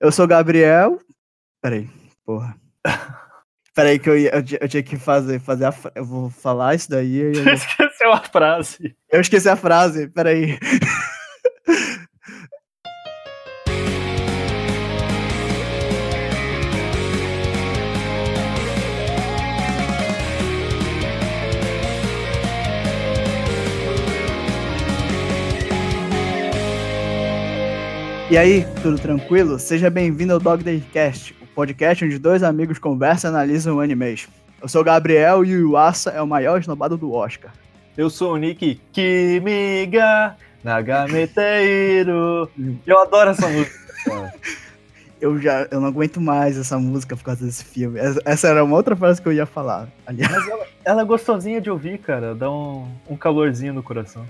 [0.00, 0.98] Eu sou o Gabriel.
[1.62, 1.88] Peraí,
[2.24, 2.56] porra.
[3.74, 6.88] Peraí, que eu, ia, eu, eu, tinha que fazer, fazer a Eu vou falar isso
[6.88, 7.18] daí.
[7.18, 7.52] Eu, eu...
[7.52, 8.96] Esqueceu a frase.
[9.10, 10.58] Eu esqueci a frase, peraí.
[28.28, 29.56] E aí, tudo tranquilo?
[29.56, 34.26] Seja bem-vindo ao Dog Daycast, o podcast onde dois amigos conversam e analisam animes.
[34.60, 37.52] Eu sou o Gabriel e o Yuasa é o maior esnobado do Oscar.
[37.96, 42.50] Eu sou o Nick Kimiga Nagameteiro.
[42.84, 43.78] Eu adoro essa música.
[45.20, 48.00] eu já eu não aguento mais essa música por causa desse filme.
[48.24, 49.86] Essa era uma outra frase que eu ia falar.
[50.04, 50.32] Aliás.
[50.32, 52.34] Mas ela, ela é gostosinha de ouvir, cara.
[52.34, 54.26] Dá um, um calorzinho no coração.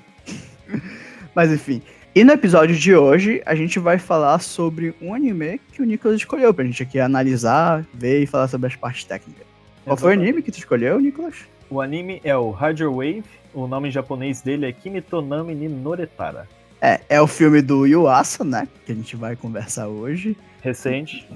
[1.35, 1.83] Mas enfim,
[2.17, 6.17] e no episódio de hoje, a gente vai falar sobre um anime que o Nicolas
[6.17, 9.47] escolheu pra gente aqui analisar, ver e falar sobre as partes técnicas.
[9.85, 11.35] Qual foi o anime que tu escolheu, Nicolas?
[11.69, 16.49] O anime é o Hydro Wave, o nome em japonês dele é Kimitonami ni Noretara.
[16.81, 18.67] É, é o filme do Yuasa, né?
[18.87, 20.35] Que a gente vai conversar hoje.
[20.63, 21.29] Recente.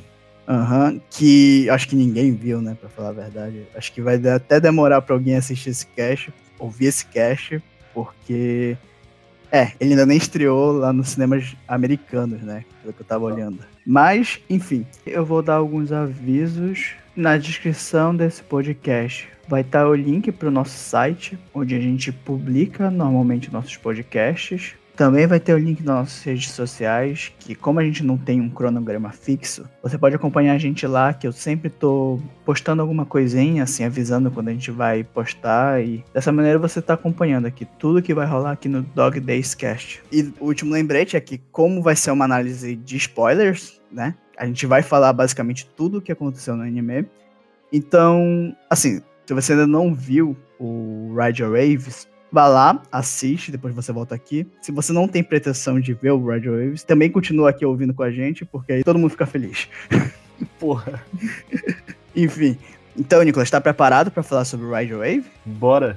[0.49, 3.67] Aham, uhum, que acho que ninguém viu, né, pra falar a verdade.
[3.75, 7.63] Acho que vai até demorar pra alguém assistir esse cast, ouvir esse cast,
[7.93, 8.79] porque
[9.53, 12.65] é, ele ainda nem estreou lá nos cinemas americanos, né?
[12.83, 13.59] Pelo que eu tava olhando.
[13.85, 19.29] Mas, enfim, eu vou dar alguns avisos na descrição desse podcast.
[19.49, 24.75] Vai estar o link para o nosso site, onde a gente publica normalmente nossos podcasts.
[25.01, 28.39] Também vai ter o link nas nossas redes sociais, que como a gente não tem
[28.39, 33.07] um cronograma fixo, você pode acompanhar a gente lá, que eu sempre tô postando alguma
[33.07, 35.83] coisinha, assim, avisando quando a gente vai postar.
[35.83, 39.55] E dessa maneira você tá acompanhando aqui tudo que vai rolar aqui no Dog Days
[39.55, 40.03] Cast.
[40.13, 44.15] E o último lembrete é que, como vai ser uma análise de spoilers, né?
[44.37, 47.07] A gente vai falar basicamente tudo o que aconteceu no anime.
[47.73, 53.93] Então, assim, se você ainda não viu o Ride Waves, Vá lá, assiste, depois você
[53.93, 54.47] volta aqui.
[54.63, 58.03] Se você não tem pretensão de ver o Radio Waves, também continua aqui ouvindo com
[58.03, 59.69] a gente, porque aí todo mundo fica feliz.
[60.59, 61.03] Porra.
[62.15, 62.57] Enfim.
[62.97, 65.25] Então, Nicolas, está preparado para falar sobre o Radio Wave?
[65.45, 65.97] Bora.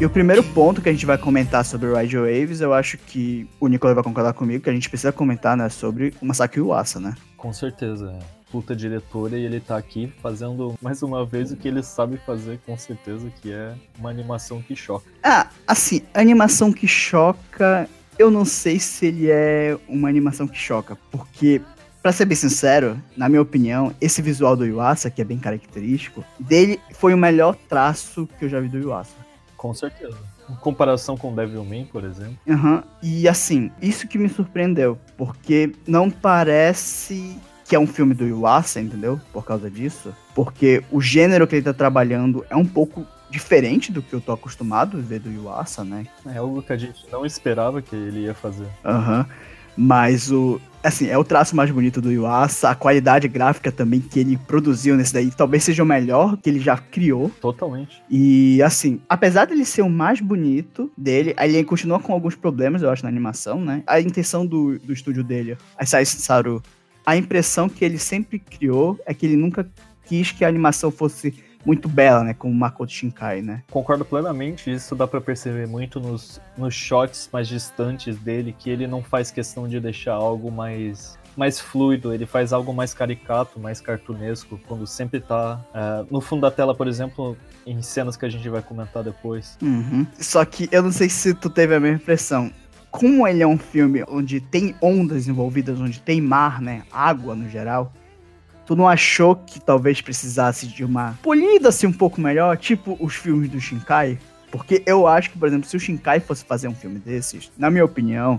[0.00, 2.96] E o primeiro ponto que a gente vai comentar sobre o Ride Waves, eu acho
[2.96, 6.58] que o Nicolas vai concordar comigo, que a gente precisa comentar, né, sobre o Masaki
[6.58, 7.14] Uasa, né?
[7.36, 8.40] Com certeza, é.
[8.50, 12.58] Puta diretora e ele tá aqui fazendo mais uma vez o que ele sabe fazer,
[12.64, 15.04] com certeza, que é uma animação que choca.
[15.22, 17.86] Ah, assim, animação que choca,
[18.18, 21.60] eu não sei se ele é uma animação que choca, porque
[22.02, 26.24] Pra ser bem sincero, na minha opinião, esse visual do Yuasa, que é bem característico,
[26.38, 29.10] dele foi o melhor traço que eu já vi do Yuasa.
[29.60, 30.16] Com certeza.
[30.48, 32.38] Em comparação com Devilman, por exemplo.
[32.46, 32.82] Uhum.
[33.02, 37.36] E assim, isso que me surpreendeu, porque não parece
[37.68, 39.20] que é um filme do Yuasa, entendeu?
[39.34, 40.14] Por causa disso.
[40.34, 44.32] Porque o gênero que ele tá trabalhando é um pouco diferente do que eu tô
[44.32, 46.06] acostumado a ver do Yuasa, né?
[46.24, 48.66] É algo que a gente não esperava que ele ia fazer.
[48.82, 49.18] Aham.
[49.18, 49.49] Uhum.
[49.80, 50.60] Mas o.
[50.82, 54.96] Assim, é o traço mais bonito do Yuasa, a qualidade gráfica também que ele produziu
[54.96, 57.30] nesse daí talvez seja o melhor que ele já criou.
[57.38, 58.02] Totalmente.
[58.08, 62.88] E assim, apesar dele ser o mais bonito dele, ele continua com alguns problemas, eu
[62.88, 63.82] acho, na animação, né?
[63.86, 66.62] A intenção do, do estúdio dele, a Sai Saru,
[67.04, 69.68] a impressão que ele sempre criou é que ele nunca
[70.06, 71.34] quis que a animação fosse
[71.64, 72.34] muito bela, né?
[72.34, 73.62] Como Makoto Shinkai, né?
[73.70, 78.86] Concordo plenamente, isso dá para perceber muito nos, nos shots mais distantes dele, que ele
[78.86, 83.80] não faz questão de deixar algo mais mais fluido, ele faz algo mais caricato, mais
[83.80, 88.28] cartunesco, quando sempre tá uh, no fundo da tela, por exemplo, em cenas que a
[88.28, 89.56] gente vai comentar depois.
[89.62, 90.06] Uhum.
[90.18, 92.50] Só que eu não sei se tu teve a mesma impressão.
[92.90, 96.82] Como ele é um filme onde tem ondas envolvidas, onde tem mar, né?
[96.90, 97.92] Água no geral,
[98.70, 103.16] tu não achou que talvez precisasse de uma polida assim um pouco melhor, tipo os
[103.16, 104.16] filmes do Shinkai?
[104.48, 107.68] Porque eu acho que, por exemplo, se o Shinkai fosse fazer um filme desses, na
[107.68, 108.38] minha opinião,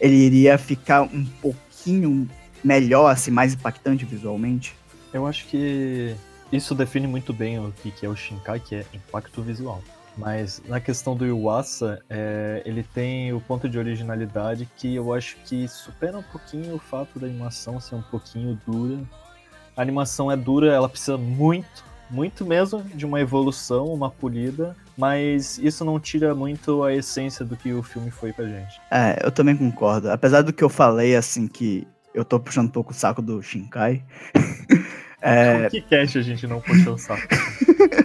[0.00, 2.30] ele iria ficar um pouquinho
[2.62, 4.76] melhor, assim, mais impactante visualmente.
[5.12, 6.14] Eu acho que
[6.52, 9.82] isso define muito bem o que é o Shinkai, que é impacto visual.
[10.16, 15.36] Mas na questão do Iwasa, é, ele tem o ponto de originalidade que eu acho
[15.44, 19.02] que supera um pouquinho o fato da animação ser um pouquinho dura
[19.76, 25.58] a animação é dura, ela precisa muito muito mesmo de uma evolução, uma polida, mas
[25.58, 28.80] isso não tira muito a essência do que o filme foi pra gente.
[28.90, 30.10] É, eu também concordo.
[30.10, 33.42] Apesar do que eu falei, assim, que eu tô puxando um pouco o saco do
[33.42, 34.02] Shinkai.
[35.20, 35.68] é...
[35.68, 37.26] Que cast a gente não puxou o saco?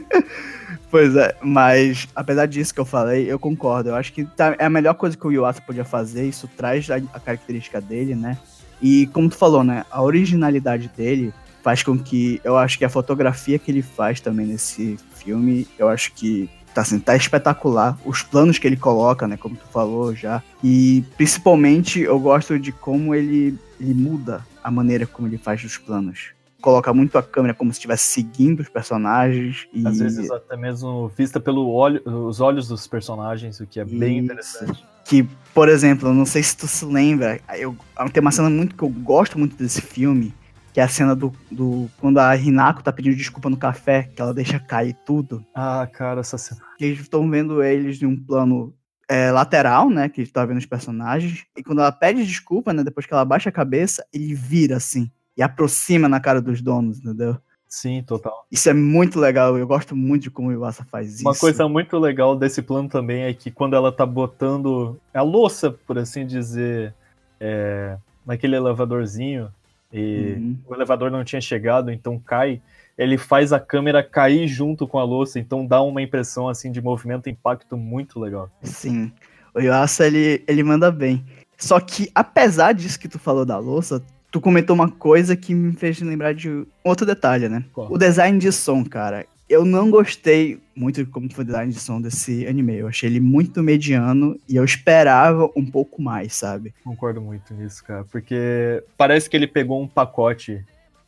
[0.90, 3.90] pois é, mas apesar disso que eu falei, eu concordo.
[3.90, 6.90] Eu acho que tá, é a melhor coisa que o Yuasa podia fazer, isso traz
[6.90, 8.38] a, a característica dele, né?
[8.82, 11.34] E como tu falou, né, a originalidade dele
[11.70, 15.88] faz com que eu acho que a fotografia que ele faz também nesse filme, eu
[15.88, 17.96] acho que tá assim, tá espetacular.
[18.04, 20.42] Os planos que ele coloca, né, como tu falou já.
[20.64, 25.78] E principalmente eu gosto de como ele, ele muda a maneira como ele faz os
[25.78, 26.32] planos.
[26.60, 29.68] Coloca muito a câmera como se estivesse seguindo os personagens.
[29.72, 29.88] E...
[29.88, 32.02] Às vezes até mesmo vista pelos olho,
[32.40, 34.26] olhos dos personagens, o que é bem Isso.
[34.26, 34.84] interessante.
[35.06, 35.24] Que,
[35.54, 37.76] por exemplo, não sei se tu se lembra, eu,
[38.12, 40.34] tem uma cena muito que eu gosto muito desse filme,
[40.74, 41.90] que é a cena do, do.
[42.00, 45.46] Quando a Hinako tá pedindo desculpa no café, que ela deixa cair tudo.
[45.54, 46.62] Ah, cara, essa cena.
[46.78, 48.74] Que eles estão vendo eles em um plano
[49.08, 50.08] é, lateral, né?
[50.08, 51.46] Que tá vendo os personagens.
[51.58, 52.84] E quando ela pede desculpa, né?
[52.84, 55.12] Depois que ela baixa a cabeça, ele vira assim.
[55.36, 57.38] E aproxima na cara dos donos, entendeu?
[57.68, 58.48] Sim, total.
[58.52, 59.56] Isso é muito legal.
[59.58, 61.24] Eu gosto muito de como o Iwasa faz isso.
[61.24, 65.72] Uma coisa muito legal desse plano também é que quando ela tá botando a louça,
[65.72, 66.96] por assim dizer,
[67.40, 67.96] é,
[68.26, 69.52] naquele elevadorzinho,
[69.92, 70.58] e uhum.
[70.68, 72.62] o elevador não tinha chegado, então cai.
[72.98, 76.82] Ele faz a câmera cair junto com a louça, então dá uma impressão assim de
[76.82, 78.50] movimento impacto muito legal.
[78.62, 79.12] Sim.
[79.54, 81.26] O Yuasa, ele, ele manda bem.
[81.58, 85.74] Só que, apesar disso que tu falou da louça, tu comentou uma coisa que me
[85.74, 87.64] fez lembrar de outro detalhe, né?
[87.74, 87.92] Qual?
[87.92, 91.80] O design de som, cara eu não gostei muito de como foi o design de
[91.80, 92.78] som desse anime.
[92.78, 96.74] Eu achei ele muito mediano e eu esperava um pouco mais, sabe?
[96.84, 98.06] Concordo muito nisso, cara.
[98.06, 100.64] Porque parece que ele pegou um pacote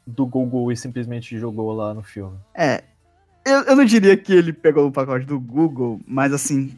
[0.05, 2.35] do Google e simplesmente jogou lá no filme.
[2.55, 2.83] É.
[3.45, 6.75] Eu, eu não diria que ele pegou o pacote do Google, mas assim.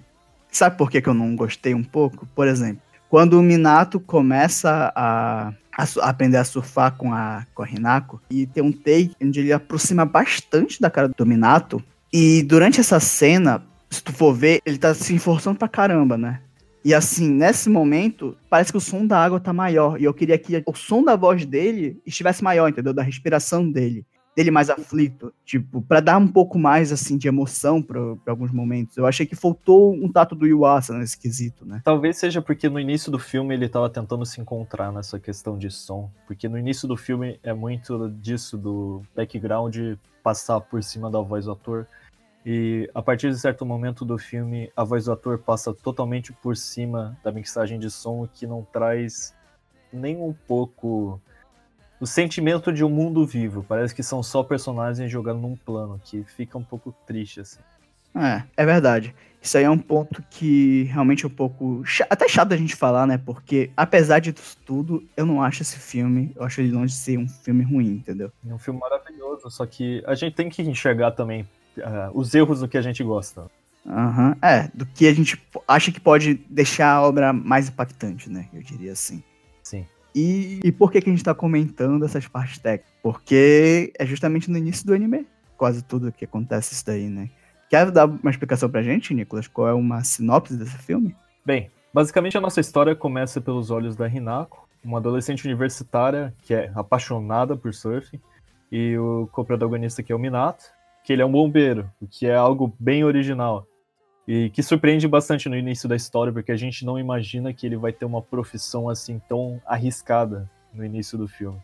[0.52, 2.28] Sabe por que, que eu não gostei um pouco?
[2.36, 2.84] Por exemplo,
[3.14, 8.20] quando o Minato começa a a, a aprender a surfar com a, com a Hinako.
[8.28, 11.80] E tem um take onde ele aproxima bastante da cara do Minato.
[12.12, 16.42] E durante essa cena, se tu for ver, ele tá se esforçando pra caramba, né?
[16.84, 20.02] E assim, nesse momento, parece que o som da água tá maior.
[20.02, 22.96] E eu queria que o som da voz dele estivesse maior, entendeu?
[22.96, 24.04] Da respiração dele
[24.36, 28.98] dele mais aflito, tipo, para dar um pouco mais assim de emoção para alguns momentos.
[28.98, 31.82] Eu achei que faltou um tato do Yuasa nesse quesito, né?
[31.84, 35.70] Talvez seja porque no início do filme ele tava tentando se encontrar nessa questão de
[35.70, 39.76] som, porque no início do filme é muito disso do background
[40.24, 41.88] passar por cima da voz do ator.
[42.46, 46.58] E a partir de certo momento do filme, a voz do ator passa totalmente por
[46.58, 49.34] cima da mixagem de som, que não traz
[49.92, 51.22] nem um pouco
[52.00, 53.66] o sentimento de um mundo vivo.
[53.68, 57.60] Parece que são só personagens jogando num plano, que fica um pouco triste, assim.
[58.16, 59.14] É, é verdade.
[59.42, 61.84] Isso aí é um ponto que realmente é um pouco.
[62.10, 63.18] Até chato da gente falar, né?
[63.18, 64.32] Porque, apesar de
[64.66, 66.32] tudo, eu não acho esse filme.
[66.36, 68.32] Eu acho ele longe de ser um filme ruim, entendeu?
[68.48, 71.42] É um filme maravilhoso, só que a gente tem que enxergar também
[71.78, 73.46] uh, os erros do que a gente gosta.
[73.86, 74.36] Aham, uhum.
[74.42, 78.48] é, do que a gente acha que pode deixar a obra mais impactante, né?
[78.54, 79.22] Eu diria assim.
[80.16, 82.94] E, e por que, que a gente está comentando essas partes técnicas?
[83.02, 85.28] Porque é justamente no início do anime,
[85.58, 87.30] quase tudo que acontece isso daí, né?
[87.70, 89.48] Quer dar uma explicação pra gente, Nicolas?
[89.48, 91.16] Qual é uma sinopse desse filme?
[91.46, 96.72] Bem, basicamente a nossa história começa pelos olhos da Hinako, uma adolescente universitária que é
[96.76, 98.20] apaixonada por surf,
[98.72, 100.66] e o co-protagonista que é o Minato,
[101.04, 103.68] que ele é um bombeiro, o que é algo bem original.
[104.28, 107.76] E que surpreende bastante no início da história, porque a gente não imagina que ele
[107.76, 111.60] vai ter uma profissão assim tão arriscada no início do filme.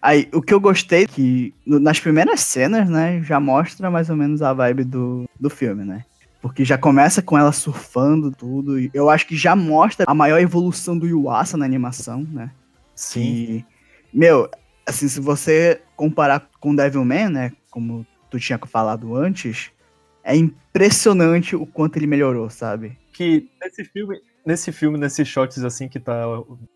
[0.00, 4.16] Aí, o que eu gostei é que nas primeiras cenas, né, já mostra mais ou
[4.16, 6.04] menos a vibe do, do filme, né?
[6.40, 8.78] Porque já começa com ela surfando tudo.
[8.78, 12.50] E eu acho que já mostra a maior evolução do Yuasa na animação, né?
[12.94, 13.22] Sim.
[13.22, 13.64] E,
[14.12, 14.48] meu,
[14.86, 19.72] assim, se você comparar com Devilman, né, como tu tinha falado antes,
[20.28, 22.98] é impressionante o quanto ele melhorou, sabe?
[23.14, 26.22] Que nesse filme, nesse filme, nesses shots assim que tá,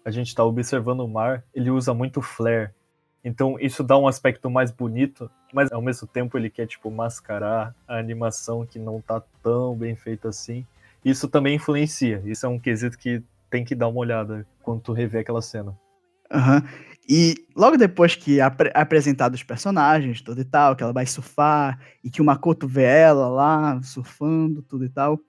[0.06, 2.71] a gente tá observando o mar, ele usa muito flare.
[3.23, 7.75] Então isso dá um aspecto mais bonito, mas ao mesmo tempo ele quer tipo mascarar
[7.87, 10.66] a animação que não tá tão bem feita assim.
[11.04, 12.23] Isso também influencia.
[12.25, 15.76] Isso é um quesito que tem que dar uma olhada quando tu rever aquela cena.
[16.33, 16.62] Uhum.
[17.09, 21.05] E logo depois que é ap apresentado os personagens, tudo e tal, que ela vai
[21.05, 25.21] surfar, e que o Makoto vê ela lá, surfando, tudo e tal,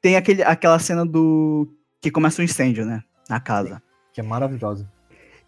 [0.00, 1.68] tem aquele, aquela cena do.
[2.00, 3.02] que começa um incêndio, né?
[3.28, 3.82] Na casa.
[4.12, 4.88] Que é maravilhosa.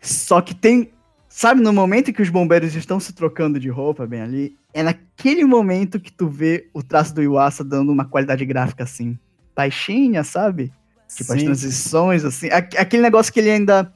[0.01, 0.91] Só que tem.
[1.29, 4.83] Sabe, no momento em que os bombeiros estão se trocando de roupa, bem ali, é
[4.83, 9.19] naquele momento que tu vê o traço do Iwasa dando uma qualidade gráfica assim,
[9.55, 10.73] baixinha, sabe?
[11.15, 11.37] Tipo, Sim.
[11.37, 12.49] as transições, assim.
[12.51, 13.93] Aquele negócio que ele ainda,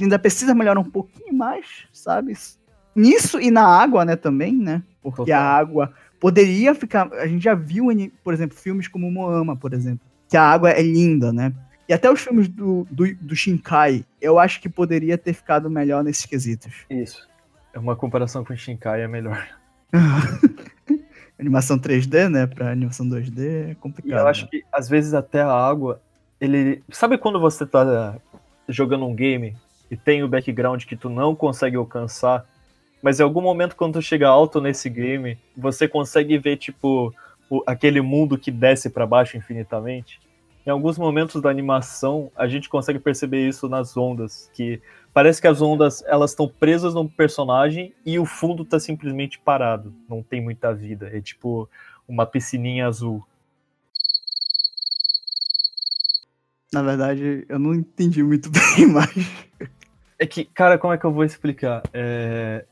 [0.00, 2.34] ainda precisa melhorar um pouquinho mais, sabe?
[2.94, 4.82] Nisso e na água, né, também, né?
[5.02, 5.40] Porque Total.
[5.40, 7.12] a água poderia ficar.
[7.12, 7.88] A gente já viu,
[8.22, 11.52] por exemplo, filmes como Moama, por exemplo, que a água é linda, né?
[11.88, 16.02] E até os filmes do, do, do Shinkai, eu acho que poderia ter ficado melhor
[16.02, 16.72] nesses quesitos.
[16.88, 17.28] Isso.
[17.74, 19.46] É uma comparação com o Shinkai é melhor.
[21.38, 22.46] animação 3D, né?
[22.46, 24.18] Pra animação 2D é complicado.
[24.18, 24.48] E eu acho né?
[24.50, 26.00] que às vezes até a água,
[26.40, 26.82] ele.
[26.90, 28.16] Sabe quando você tá
[28.68, 29.54] jogando um game
[29.94, 32.44] e tem o background que tu não consegue alcançar,
[33.02, 37.14] mas em algum momento quando tu chega alto nesse game, você consegue ver, tipo,
[37.48, 40.20] o, aquele mundo que desce para baixo infinitamente?
[40.66, 44.80] em alguns momentos da animação, a gente consegue perceber isso nas ondas, que
[45.12, 49.92] parece que as ondas elas estão presas no personagem e o fundo está simplesmente parado,
[50.08, 51.68] não tem muita vida, é tipo
[52.08, 53.22] uma piscininha azul.
[56.72, 59.14] Na verdade, eu não entendi muito bem mais.
[60.24, 61.82] É que, cara, como é que eu vou explicar?
[61.92, 62.64] É...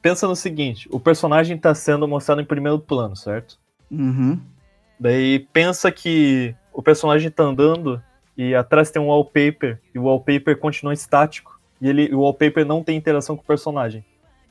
[0.00, 3.58] Pensa no seguinte, o personagem está sendo mostrado em primeiro plano, certo?
[3.90, 4.40] Uhum.
[5.00, 8.00] Daí pensa que o personagem tá andando
[8.36, 12.80] e atrás tem um wallpaper e o wallpaper continua estático e ele, o wallpaper não
[12.80, 14.04] tem interação com o personagem.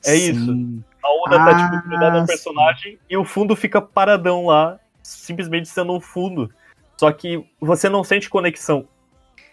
[0.04, 0.32] É sim.
[0.32, 0.84] isso.
[1.02, 2.98] A onda tá, ah, tá tipo grudada no personagem sim.
[3.08, 6.50] e o fundo fica paradão lá, simplesmente sendo um fundo.
[6.98, 8.86] Só que você não sente conexão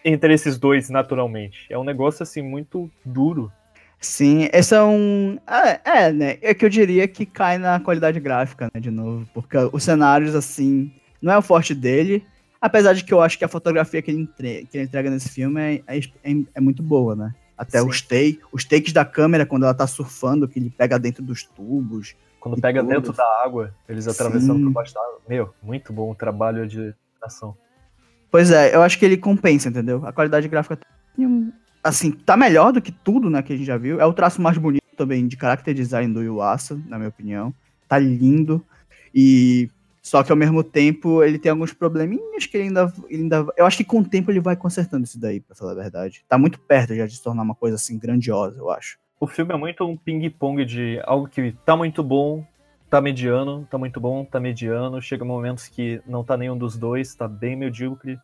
[0.03, 1.65] entre esses dois naturalmente.
[1.69, 3.51] É um negócio assim muito duro.
[3.99, 5.37] Sim, esse é um.
[5.47, 6.37] É, é, né?
[6.41, 8.81] É que eu diria que cai na qualidade gráfica, né?
[8.81, 9.27] De novo.
[9.31, 10.91] Porque os cenários, assim,
[11.21, 12.25] não é o forte dele.
[12.59, 14.65] Apesar de que eu acho que a fotografia que ele, entre...
[14.65, 17.33] que ele entrega nesse filme é, é, é, é muito boa, né?
[17.55, 21.23] Até os, take, os takes da câmera, quando ela tá surfando, que ele pega dentro
[21.23, 22.15] dos tubos.
[22.39, 22.89] Quando pega tudo.
[22.89, 24.63] dentro da água, eles atravessando Sim.
[24.65, 25.21] por baixo da água.
[25.29, 26.91] Meu, muito bom o trabalho de
[27.21, 27.55] ação.
[28.31, 30.05] Pois é, eu acho que ele compensa, entendeu?
[30.05, 30.79] A qualidade gráfica,
[31.83, 33.99] assim, tá melhor do que tudo, né, que a gente já viu.
[33.99, 37.53] É o traço mais bonito também de character design do Yuasa, na minha opinião.
[37.89, 38.65] Tá lindo.
[39.13, 39.69] E
[40.01, 43.45] só que ao mesmo tempo ele tem alguns probleminhas que ele ainda, ele ainda.
[43.57, 46.23] Eu acho que com o tempo ele vai consertando isso daí, pra falar a verdade.
[46.29, 48.97] Tá muito perto já de se tornar uma coisa assim grandiosa, eu acho.
[49.19, 52.43] O filme é muito um ping-pong de algo que tá muito bom,
[52.91, 55.01] tá mediano, tá muito bom, tá mediano.
[55.01, 58.19] Chega momentos que não tá nenhum dos dois, tá bem medíocre.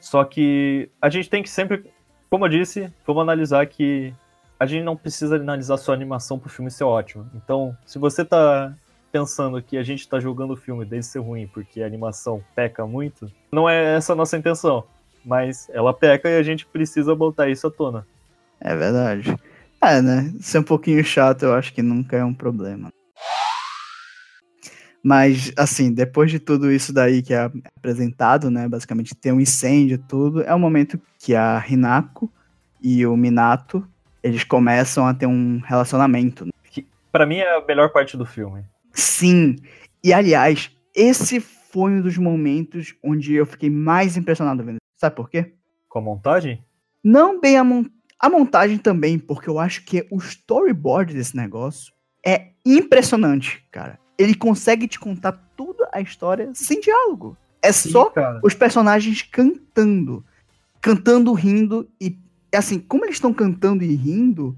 [0.00, 1.88] Só que a gente tem que sempre,
[2.28, 4.12] como eu disse, vamos analisar que
[4.58, 7.30] a gente não precisa analisar só a animação pro filme ser ótimo.
[7.36, 8.74] Então, se você tá
[9.12, 12.84] pensando que a gente tá jogando o filme dele ser ruim porque a animação peca
[12.84, 14.82] muito, não é essa a nossa intenção.
[15.24, 18.04] Mas ela peca e a gente precisa botar isso à tona.
[18.60, 19.36] É verdade.
[19.80, 20.32] É, né?
[20.40, 22.90] Ser um pouquinho chato eu acho que nunca é um problema.
[25.02, 28.68] Mas, assim, depois de tudo isso daí que é apresentado, né?
[28.68, 32.30] Basicamente tem um incêndio e tudo, é o momento que a Hinako
[32.82, 33.86] e o Minato,
[34.22, 36.44] eles começam a ter um relacionamento.
[36.44, 36.52] Né?
[37.10, 38.64] Para mim é a melhor parte do filme.
[38.92, 39.56] Sim.
[40.04, 44.78] E aliás, esse foi um dos momentos onde eu fiquei mais impressionado vendo.
[44.96, 45.54] Sabe por quê?
[45.88, 46.62] Com a montagem?
[47.02, 47.84] Não bem a, mon
[48.18, 51.92] a montagem também, porque eu acho que o storyboard desse negócio
[52.24, 53.98] é impressionante, cara.
[54.20, 57.36] Ele consegue te contar toda a história sem diálogo.
[57.62, 58.38] É Sim, só cara.
[58.44, 60.22] os personagens cantando.
[60.80, 62.16] Cantando, rindo e
[62.54, 64.54] assim, como eles estão cantando e rindo,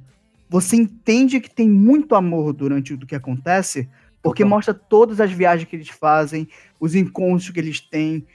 [0.49, 3.89] você entende que tem muito amor durante o que acontece,
[4.23, 6.49] porque mostra todas as viagens que eles fazem,
[6.81, 8.27] os encontros que eles têm.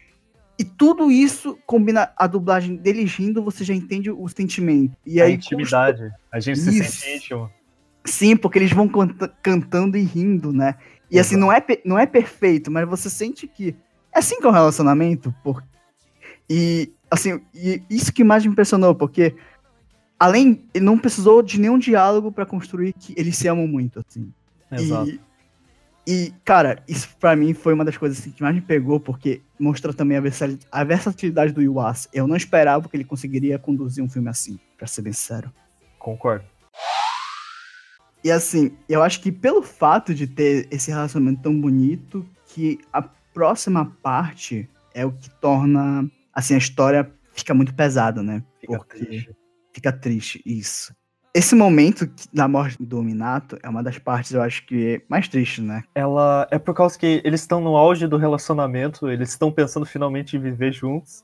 [0.58, 4.96] E tudo isso combina a dublagem deles rindo, você já entende o sentimento.
[5.06, 6.04] E a aí, intimidade.
[6.04, 6.20] Custa...
[6.32, 6.72] A gente isso.
[6.72, 7.52] se sente íntimo.
[8.06, 8.90] Sim, porque eles vão
[9.42, 10.76] cantando e rindo, né?
[11.10, 13.76] E assim, não é, não é perfeito, mas você sente que
[14.14, 15.34] é assim que é um relacionamento.
[15.44, 15.64] Por...
[16.50, 19.36] E assim, e isso que mais me impressionou, porque
[20.20, 24.32] além, ele não precisou de nenhum diálogo para construir que eles se amam muito, assim.
[24.72, 25.10] Exato.
[25.10, 25.28] E
[26.08, 29.42] e, cara, isso pra mim foi uma das coisas assim, que mais me pegou, porque
[29.60, 30.18] mostrou também
[30.72, 32.08] a, versatilidade do Yuasa.
[32.14, 35.52] Eu não esperava que ele conseguiria conduzir um filme assim, pra ser bem sincero.
[36.00, 36.46] Concordo.
[38.28, 43.02] E assim, eu acho que pelo fato de ter esse relacionamento tão bonito, que a
[43.02, 48.44] próxima parte é o que torna, assim, a história fica muito pesada, né?
[48.60, 49.36] Fica porque triste.
[49.74, 50.94] Fica triste, isso.
[51.34, 55.30] Esse momento da morte do Minato é uma das partes, eu acho que é mais
[55.30, 55.86] triste, né?
[55.96, 60.36] Ela é por causa que eles estão no auge do relacionamento, eles estão pensando finalmente
[60.36, 61.24] em viver juntos.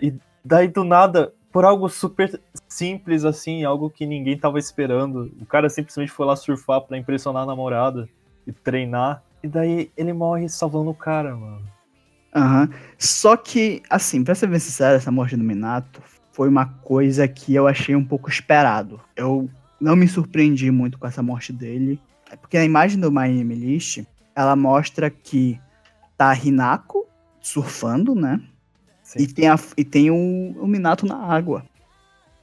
[0.00, 5.32] E daí do nada, por algo super simples assim, algo que ninguém tava esperando.
[5.40, 8.08] O cara simplesmente foi lá surfar para impressionar a namorada
[8.44, 9.22] e treinar.
[9.40, 11.62] E daí ele morre salvando o cara, mano.
[12.34, 12.62] Aham.
[12.62, 12.68] Uhum.
[12.98, 17.54] Só que, assim, pra ser bem sincero, essa morte do Minato foi uma coisa que
[17.54, 19.00] eu achei um pouco esperado.
[19.14, 19.48] Eu
[19.80, 22.00] não me surpreendi muito com essa morte dele.
[22.32, 24.02] É porque a imagem do My Name List,
[24.34, 25.60] ela mostra que
[26.18, 27.06] tá Hinako
[27.40, 28.40] surfando, né?
[29.14, 29.22] Sim.
[29.22, 31.64] E tem, a, e tem o, o Minato na água.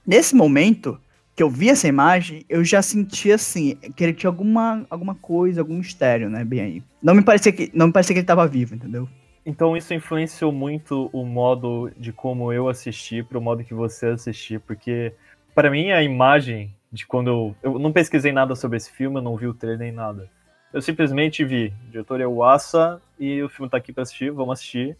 [0.07, 0.99] Nesse momento
[1.35, 5.61] que eu vi essa imagem, eu já senti assim, que ele tinha alguma, alguma coisa,
[5.61, 6.83] algum mistério, né, bem aí.
[7.01, 9.07] Não me parecia que, não me parecia que ele tava vivo, entendeu?
[9.45, 14.07] Então isso influenciou muito o modo de como eu assisti para o modo que você
[14.07, 15.13] assistiu, porque
[15.55, 19.21] para mim a imagem de quando eu, eu não pesquisei nada sobre esse filme, eu
[19.21, 20.29] não vi o trailer nem nada.
[20.71, 24.31] Eu simplesmente vi, o diretor é o Asa e o filme tá aqui para assistir,
[24.31, 24.95] vamos assistir.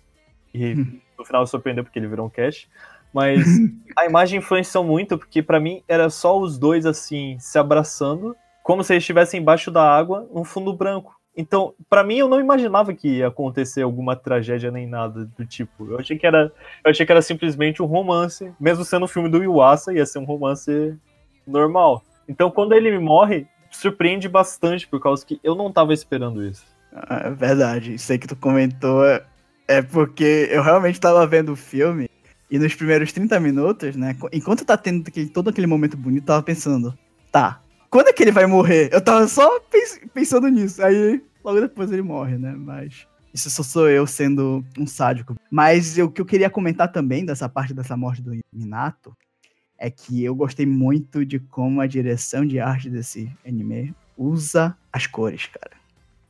[0.54, 0.76] E
[1.18, 2.70] no final surpreendeu porque ele virou um cast.
[3.14, 3.46] Mas
[3.98, 8.84] a imagem influenciou muito, porque para mim era só os dois assim, se abraçando, como
[8.84, 11.20] se eles estivessem embaixo da água, num fundo branco.
[11.36, 15.90] Então, para mim, eu não imaginava que ia acontecer alguma tragédia nem nada do tipo.
[15.90, 16.52] Eu achei que era,
[16.84, 20.20] eu achei que era simplesmente um romance, mesmo sendo um filme do Iwasa, ia ser
[20.20, 20.98] um romance
[21.48, 22.04] normal.
[22.28, 26.66] Então, quando ele morre, surpreende bastante, por causa que eu não tava esperando isso.
[26.94, 27.94] Ah, é verdade.
[27.94, 29.24] Isso aí que tu comentou é,
[29.68, 32.10] é porque eu realmente tava vendo o filme
[32.50, 36.44] e nos primeiros 30 minutos, né, enquanto tá tendo aquele, todo aquele momento bonito, tava
[36.44, 36.98] pensando,
[37.32, 38.90] tá, quando é que ele vai morrer?
[38.94, 40.82] Eu tava só pens pensando nisso.
[40.82, 42.56] Aí, logo depois ele morre, né?
[42.58, 43.06] Mas.
[43.34, 45.36] Isso só sou eu sendo um sádico.
[45.50, 49.16] Mas o que eu queria comentar também dessa parte dessa morte do Minato
[49.78, 55.06] é que eu gostei muito de como a direção de arte desse anime usa as
[55.08, 55.81] cores, cara.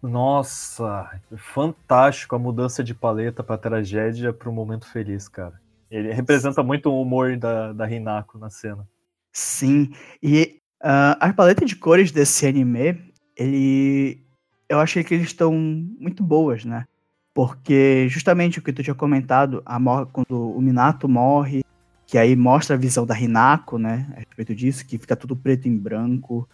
[0.01, 5.61] Nossa, fantástico a mudança de paleta pra tragédia pro momento feliz, cara.
[5.89, 8.87] Ele representa muito o humor da, da Hinako na cena.
[9.31, 9.91] Sim,
[10.21, 14.19] e Uh, a paleta de cores desse anime, ele.
[14.67, 16.87] Eu achei que eles estão muito boas, né?
[17.33, 19.77] Porque justamente o que tu tinha comentado, a
[20.11, 21.63] quando o Minato morre,
[22.07, 24.11] que aí mostra a visão da Hinako, né?
[24.15, 26.49] A respeito disso, que fica tudo preto e branco.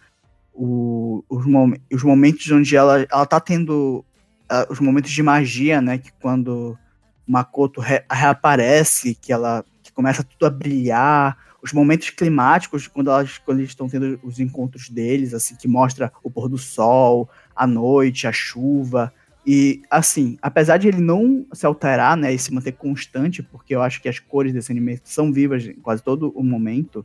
[0.60, 4.04] O, os, mom os momentos onde ela, ela tá tendo
[4.50, 5.98] uh, os momentos de magia, né?
[5.98, 6.76] Que quando
[7.24, 13.38] Makoto re reaparece, que ela que começa tudo a brilhar, os momentos climáticos, quando, elas,
[13.38, 17.66] quando eles estão tendo os encontros deles, assim, que mostra o pôr do sol, a
[17.66, 19.12] noite, a chuva.
[19.46, 23.82] E, assim, apesar de ele não se alterar, né, e se manter constante, porque eu
[23.82, 27.04] acho que as cores desse anime são vivas em quase todo o momento,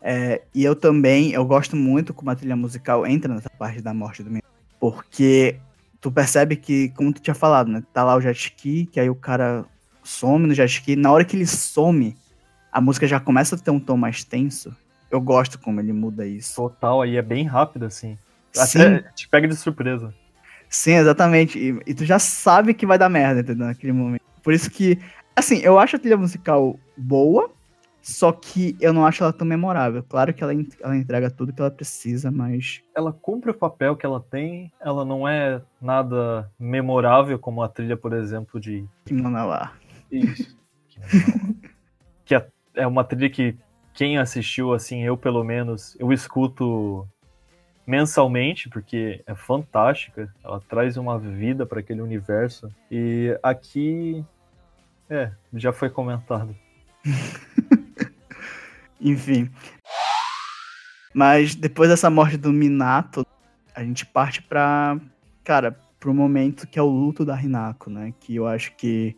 [0.00, 3.92] é, e eu também, eu gosto muito como a trilha musical entra nessa parte da
[3.92, 4.46] morte do menino,
[4.78, 5.58] porque
[6.00, 9.10] tu percebe que, como tu tinha falado, né, tá lá o jet ski, que aí
[9.10, 9.64] o cara
[10.04, 12.16] some no jet ski, na hora que ele some,
[12.70, 14.74] a música já começa a ter um tom mais tenso.
[15.10, 16.54] Eu gosto como ele muda isso.
[16.56, 18.18] Total, aí é bem rápido, assim.
[18.52, 18.80] Sim.
[18.80, 20.12] Até te pega de surpresa.
[20.68, 21.58] Sim, exatamente.
[21.58, 23.66] E, e, tu já sabe que vai dar merda, entendeu?
[23.66, 24.22] Naquele momento.
[24.42, 24.98] Por isso que,
[25.34, 27.50] assim, eu acho a trilha musical boa,
[28.06, 30.00] só que eu não acho ela tão memorável.
[30.00, 32.80] Claro que ela, ela entrega tudo que ela precisa, mas.
[32.94, 37.96] Ela cumpre o papel que ela tem, ela não é nada memorável, como a trilha,
[37.96, 38.86] por exemplo, de.
[39.06, 39.72] Kimonawa.
[40.08, 40.56] Isso.
[42.24, 43.58] que a é uma trilha que
[43.92, 47.08] quem assistiu, assim, eu pelo menos, eu escuto
[47.84, 52.70] mensalmente, porque é fantástica, ela traz uma vida para aquele universo.
[52.88, 54.24] E aqui,
[55.10, 56.54] é, já foi comentado.
[59.00, 59.50] Enfim.
[61.14, 63.26] Mas depois dessa morte do Minato,
[63.74, 64.98] a gente parte pra,
[65.42, 68.12] cara, pro momento que é o luto da Hinako, né?
[68.20, 69.16] Que eu acho que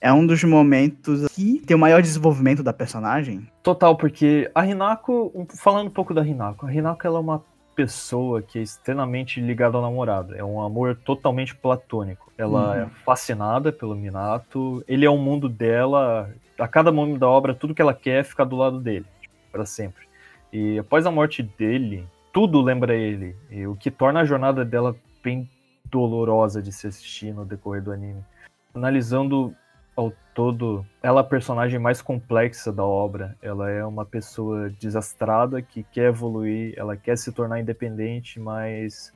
[0.00, 3.48] é um dos momentos que tem o maior desenvolvimento da personagem.
[3.62, 7.42] Total, porque a Hinako, falando um pouco da Hinako, a Hinako ela é uma
[7.74, 10.34] pessoa que é extremamente ligada ao namorado.
[10.34, 12.32] É um amor totalmente platônico.
[12.36, 12.82] Ela uhum.
[12.82, 14.84] é fascinada pelo Minato.
[14.86, 16.30] Ele é o mundo dela.
[16.58, 19.06] A cada momento da obra, tudo que ela quer é ficar do lado dele,
[19.50, 20.06] para sempre.
[20.52, 23.34] E após a morte dele, tudo lembra ele.
[23.66, 25.50] O que torna a jornada dela bem
[25.84, 28.24] dolorosa de se assistir no decorrer do anime.
[28.74, 29.54] Analisando
[29.96, 33.36] ao todo, ela é a personagem mais complexa da obra.
[33.40, 39.12] Ela é uma pessoa desastrada que quer evoluir, ela quer se tornar independente, mas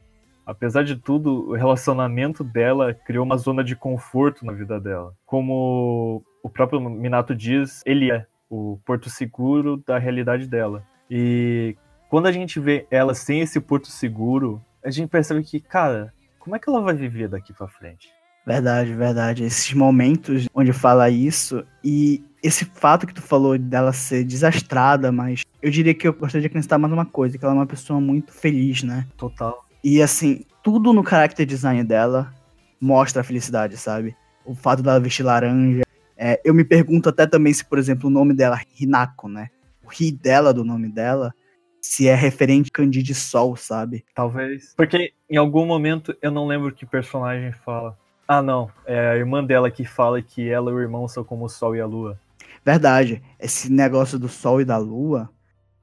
[0.48, 5.14] apesar de tudo, o relacionamento dela criou uma zona de conforto na vida dela.
[5.26, 10.82] Como o próprio Minato diz, ele é o porto seguro da realidade dela.
[11.10, 11.76] E
[12.08, 16.56] quando a gente vê ela sem esse porto seguro, a gente percebe que, cara, como
[16.56, 18.08] é que ela vai viver daqui para frente?
[18.46, 19.44] Verdade, verdade.
[19.44, 25.42] Esses momentos onde fala isso e esse fato que tu falou dela ser desastrada, mas
[25.60, 28.00] eu diria que eu gostaria de acrescentar mais uma coisa, que ela é uma pessoa
[28.00, 29.06] muito feliz, né?
[29.18, 29.67] Total.
[29.90, 32.30] E assim, tudo no character design dela
[32.78, 34.14] mostra a felicidade, sabe?
[34.44, 35.80] O fato dela vestir laranja.
[36.14, 39.48] É, eu me pergunto até também se, por exemplo, o nome dela, Hinako, né?
[39.82, 41.32] O ri dela do nome dela,
[41.80, 44.04] se é referente a Candy de Sol, sabe?
[44.14, 44.74] Talvez.
[44.76, 47.96] Porque em algum momento eu não lembro que personagem fala.
[48.28, 48.70] Ah, não.
[48.84, 51.74] É a irmã dela que fala que ela e o irmão são como o Sol
[51.74, 52.20] e a Lua.
[52.62, 53.22] Verdade.
[53.40, 55.30] Esse negócio do Sol e da Lua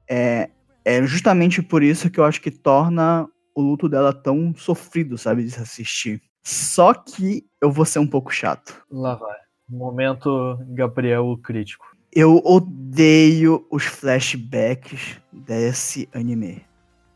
[0.08, 0.48] é,
[0.84, 5.42] é justamente por isso que eu acho que torna o luto dela tão sofrido, sabe,
[5.42, 6.22] de se assistir.
[6.44, 8.84] Só que eu vou ser um pouco chato.
[8.90, 9.36] Lá vai.
[9.68, 11.96] Momento Gabriel o crítico.
[12.12, 16.62] Eu odeio os flashbacks desse anime.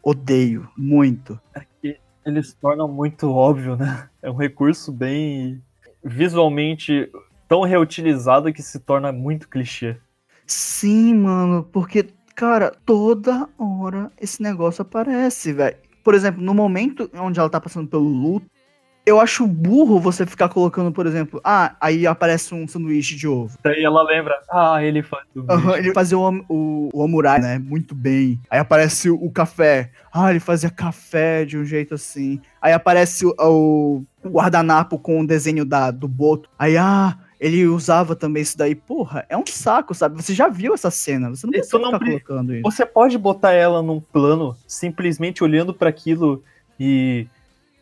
[0.02, 1.38] Odeio muito.
[1.54, 4.08] É que eles tornam muito óbvio, né?
[4.22, 5.62] É um recurso bem
[6.02, 7.10] visualmente
[7.46, 9.96] tão reutilizado que se torna muito clichê.
[10.46, 15.76] Sim, mano, porque, cara, toda hora esse negócio aparece, velho.
[16.10, 18.44] Por exemplo, no momento onde ela tá passando pelo luto,
[19.06, 23.56] eu acho burro você ficar colocando, por exemplo, ah, aí aparece um sanduíche de ovo.
[23.62, 27.60] Daí ela lembra, ah, ele faz uhum, Ele fazia o, o, o amurai, né?
[27.60, 28.40] Muito bem.
[28.50, 29.92] Aí aparece o, o, café.
[30.12, 32.40] Ah, ele fazia café de um jeito assim.
[32.60, 36.50] Aí aparece o, o guardanapo com o desenho da, do boto.
[36.58, 38.74] Aí, ah, ele usava também isso daí.
[38.74, 40.22] Porra, é um saco, sabe?
[40.22, 42.62] Você já viu essa cena, você não precisa ficar colocando isso.
[42.62, 46.44] Você pode botar ela num plano, simplesmente olhando para aquilo
[46.78, 47.26] e...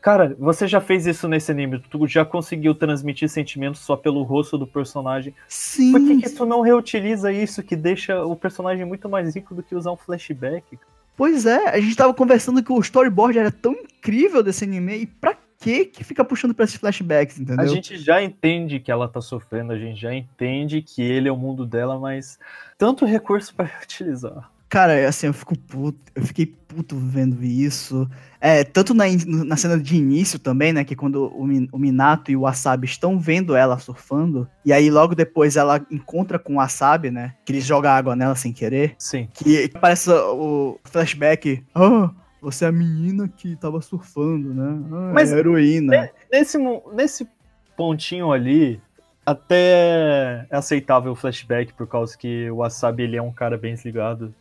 [0.01, 4.57] Cara, você já fez isso nesse anime, tu já conseguiu transmitir sentimentos só pelo rosto
[4.57, 5.35] do personagem.
[5.49, 5.91] Sim.
[5.91, 9.63] Por que, que tu não reutiliza isso que deixa o personagem muito mais rico do
[9.63, 10.79] que usar um flashback?
[11.17, 15.07] Pois é, a gente tava conversando que o storyboard era tão incrível desse anime, e
[15.07, 17.65] pra que que fica puxando pra esses flashbacks, entendeu?
[17.65, 21.33] A gente já entende que ela tá sofrendo, a gente já entende que ele é
[21.33, 22.39] o mundo dela, mas
[22.77, 24.51] tanto recurso para utilizar.
[24.69, 28.07] Cara, assim, eu fico puto, eu fiquei puto vendo isso.
[28.39, 30.85] É, tanto na, na cena de início também, né?
[30.85, 35.15] Que quando o, o Minato e o Wasabi estão vendo ela surfando, e aí logo
[35.15, 37.35] depois ela encontra com o Wasabi, né?
[37.47, 38.95] Que ele joga água nela sem querer.
[38.99, 39.27] Sim.
[39.33, 41.65] Que aparece o flashback.
[41.75, 44.81] Oh, você é a menina que tava surfando, né?
[44.93, 46.11] Ah, Mas é a heroína.
[46.31, 46.59] Nesse,
[46.93, 47.29] nesse
[47.77, 48.81] pontinho ali,
[49.27, 53.75] até é aceitável o flashback, por causa que o Wasabi ele é um cara bem
[53.75, 54.35] desligado.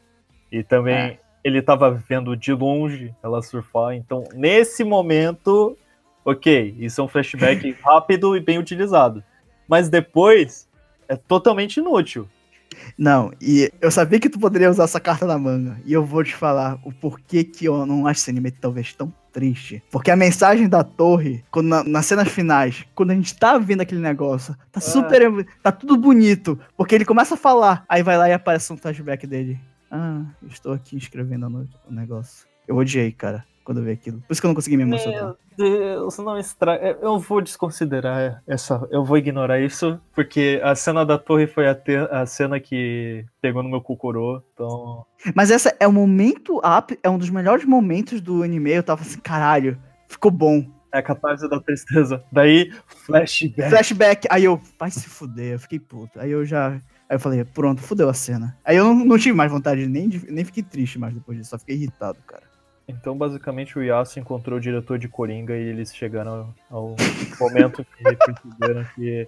[0.52, 1.20] E também é.
[1.44, 3.96] ele tava vendo de longe ela surfar.
[3.96, 5.78] Então, nesse momento,
[6.24, 9.24] ok, isso é um flashback rápido e bem utilizado.
[9.68, 10.70] Mas depois
[11.10, 12.30] é totalmente inútil.
[12.98, 15.80] Não, e eu sabia que tu poderia usar essa carta na manga.
[15.86, 19.14] E eu vou te falar o porquê que eu não acho esse anime talvez tão
[19.32, 19.84] triste.
[19.92, 23.82] Porque a mensagem da torre, quando na, nas cenas finais, quando a gente tá vendo
[23.82, 24.82] aquele negócio, tá é.
[24.82, 25.46] super.
[25.62, 26.60] tá tudo bonito.
[26.76, 29.60] Porque ele começa a falar, aí vai lá e aparece um flashback dele.
[29.92, 31.48] Ah, estou aqui escrevendo
[31.88, 32.48] o negócio.
[32.68, 34.22] Eu odiei, cara quando eu vi aquilo.
[34.22, 35.36] Por isso que eu não consegui me emocionar.
[35.60, 36.98] Meu Deus, não estraga.
[37.02, 38.88] Eu vou desconsiderar essa.
[38.90, 41.98] Eu vou ignorar isso, porque a cena da torre foi a, te...
[41.98, 45.06] a cena que pegou no meu cucorô, então.
[45.36, 48.72] Mas essa é o momento up, é um dos melhores momentos do anime.
[48.72, 49.78] Eu tava assim, caralho,
[50.08, 50.66] ficou bom.
[50.90, 52.24] É catarse da tristeza.
[52.32, 52.72] Daí,
[53.06, 53.70] flashback.
[53.70, 54.28] Flashback.
[54.32, 56.18] Aí eu, vai se fuder, eu fiquei puto.
[56.22, 56.70] Aí eu já.
[57.10, 58.58] Aí eu falei, pronto, fudeu a cena.
[58.64, 61.60] Aí eu não, não tive mais vontade, nem, nem fiquei triste mais depois disso, só
[61.60, 62.44] fiquei irritado, cara.
[62.88, 66.96] Então, basicamente, o Yasuo encontrou o diretor de Coringa e eles chegaram ao
[67.40, 69.28] momento que perceberam que,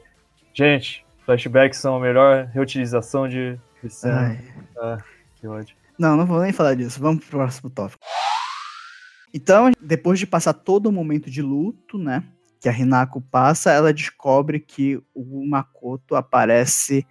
[0.53, 4.41] gente, flashbacks são a melhor reutilização de, cena.
[4.77, 4.97] Ah,
[5.35, 5.75] que ódio.
[5.97, 7.01] Não, não vou nem falar disso.
[7.01, 8.01] Vamos pro próximo tópico.
[9.33, 12.23] Então, depois de passar todo o momento de luto, né,
[12.61, 17.05] que a Hinako passa, ela descobre que o Makoto aparece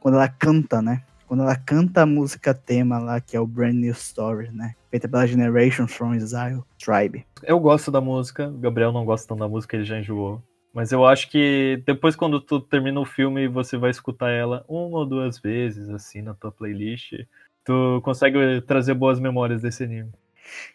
[0.00, 1.02] quando ela canta, né?
[1.30, 4.74] Quando ela canta a música tema lá, que é o Brand New Story, né?
[4.90, 7.24] Feita pela Generation from Exile Tribe.
[7.44, 10.42] Eu gosto da música, o Gabriel não gosta tanto da música, ele já enjoou.
[10.74, 14.98] Mas eu acho que depois, quando tu termina o filme, você vai escutar ela uma
[14.98, 17.12] ou duas vezes, assim, na tua playlist.
[17.64, 20.10] Tu consegue trazer boas memórias desse anime.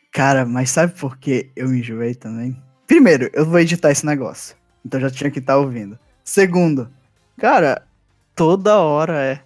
[0.10, 2.56] Cara, mas sabe por que eu enjoei também?
[2.88, 4.56] Primeiro, eu vou editar esse negócio.
[4.86, 6.00] Então já tinha que estar tá ouvindo.
[6.24, 6.90] Segundo,
[7.38, 7.86] cara,
[8.34, 9.42] toda hora é.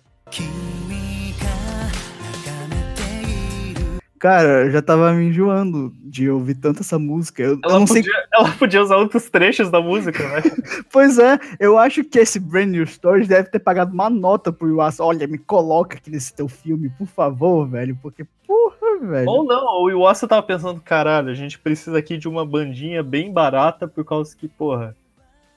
[4.19, 7.41] Cara, eu já tava me enjoando de ouvir tanto essa música.
[7.41, 8.11] Eu, ela, eu não podia, sei...
[8.33, 10.41] ela podia usar outros trechos da música, né?
[10.91, 14.67] pois é, eu acho que esse Brand New Stories deve ter pagado uma nota pro
[14.67, 15.05] Iwasa.
[15.05, 19.29] Olha, me coloca aqui nesse teu filme, por favor, velho, porque, porra, velho.
[19.29, 23.31] Ou não, o Iwasa tava pensando, caralho, a gente precisa aqui de uma bandinha bem
[23.31, 24.97] barata por causa que, porra.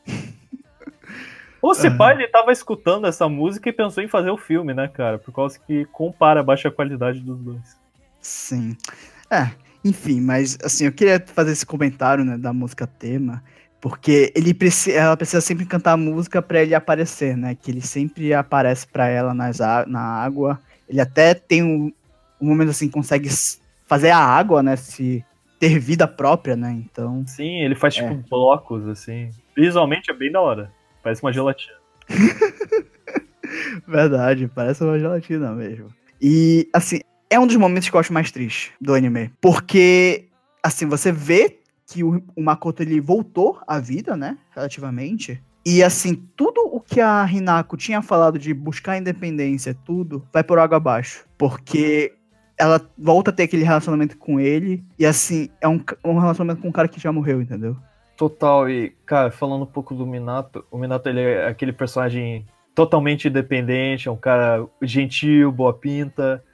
[1.61, 4.87] Ou se pai ele tava escutando essa música e pensou em fazer o filme, né,
[4.87, 5.19] cara?
[5.19, 7.82] Por causa que compara a baixa qualidade dos dois.
[8.23, 8.77] Sim.
[9.29, 9.51] É,
[9.85, 13.43] enfim, mas assim, eu queria fazer esse comentário, né, da música tema,
[13.81, 17.57] porque ele precisa, ela precisa sempre cantar a música para ele aparecer, né?
[17.57, 19.59] Que ele sempre aparece para ela nas,
[19.89, 20.61] na água.
[20.89, 21.93] Ele até tem um,
[22.41, 23.29] um momento assim, consegue
[23.87, 25.25] fazer a água, né, se
[25.59, 26.71] ter vida própria, né?
[26.73, 27.25] Então.
[27.27, 28.23] Sim, ele faz tipo é.
[28.31, 29.31] blocos, assim.
[29.57, 30.73] Visualmente é bem da hora.
[31.03, 31.75] Parece uma gelatina.
[33.87, 35.89] Verdade, parece uma gelatina mesmo.
[36.21, 37.01] E, assim,
[37.33, 39.33] é um dos momentos que eu acho mais triste do anime.
[39.41, 40.29] Porque,
[40.63, 44.37] assim, você vê que o, o Makoto ele voltou à vida, né?
[44.55, 45.43] Relativamente.
[45.65, 50.59] E assim, tudo o que a Hinako tinha falado de buscar independência, tudo, vai por
[50.59, 51.25] água abaixo.
[51.39, 52.13] Porque
[52.59, 54.85] ela volta a ter aquele relacionamento com ele.
[54.99, 57.77] E assim, é um, um relacionamento com um cara que já morreu, entendeu?
[58.15, 63.29] Total, e, cara, falando um pouco do Minato, o Minato ele é aquele personagem totalmente
[63.29, 66.45] independente, é um cara gentil, boa pinta.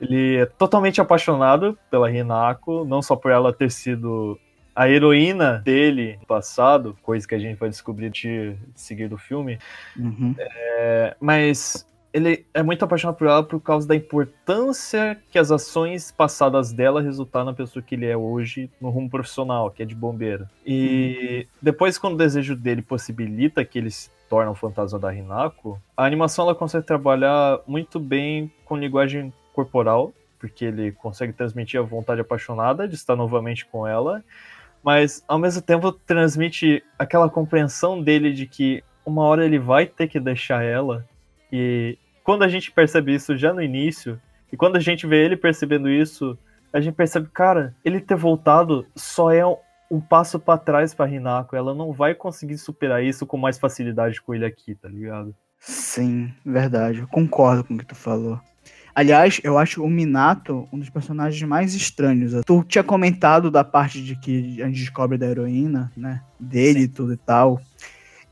[0.00, 4.38] Ele é totalmente apaixonado pela Hinako, não só por ela ter sido
[4.74, 9.58] a heroína dele no passado, coisa que a gente vai descobrir de seguir do filme.
[9.96, 10.34] Uhum.
[10.38, 16.10] É, mas ele é muito apaixonado por ela por causa da importância que as ações
[16.10, 19.94] passadas dela resultaram na pessoa que ele é hoje no rumo profissional, que é de
[19.94, 20.48] bombeiro.
[20.66, 21.58] E uhum.
[21.62, 26.04] depois, quando o desejo dele possibilita que ele se torne o fantasma da Hinako, a
[26.04, 29.32] animação ela consegue trabalhar muito bem com linguagem
[29.64, 34.24] corporal, porque ele consegue transmitir a vontade apaixonada de estar novamente com ela,
[34.82, 40.08] mas ao mesmo tempo transmite aquela compreensão dele de que uma hora ele vai ter
[40.08, 41.04] que deixar ela
[41.52, 44.20] e quando a gente percebe isso já no início,
[44.52, 46.38] e quando a gente vê ele percebendo isso,
[46.72, 49.56] a gente percebe, cara, ele ter voltado só é um,
[49.90, 51.56] um passo para trás para Rinako.
[51.56, 55.34] Ela não vai conseguir superar isso com mais facilidade com ele aqui, tá ligado?
[55.58, 57.00] Sim, verdade.
[57.00, 58.40] Eu concordo com o que tu falou.
[58.94, 62.32] Aliás, eu acho o Minato um dos personagens mais estranhos.
[62.44, 66.22] Tu tinha comentado da parte de que a gente descobre da heroína, né?
[66.38, 67.60] Dele e tudo e tal.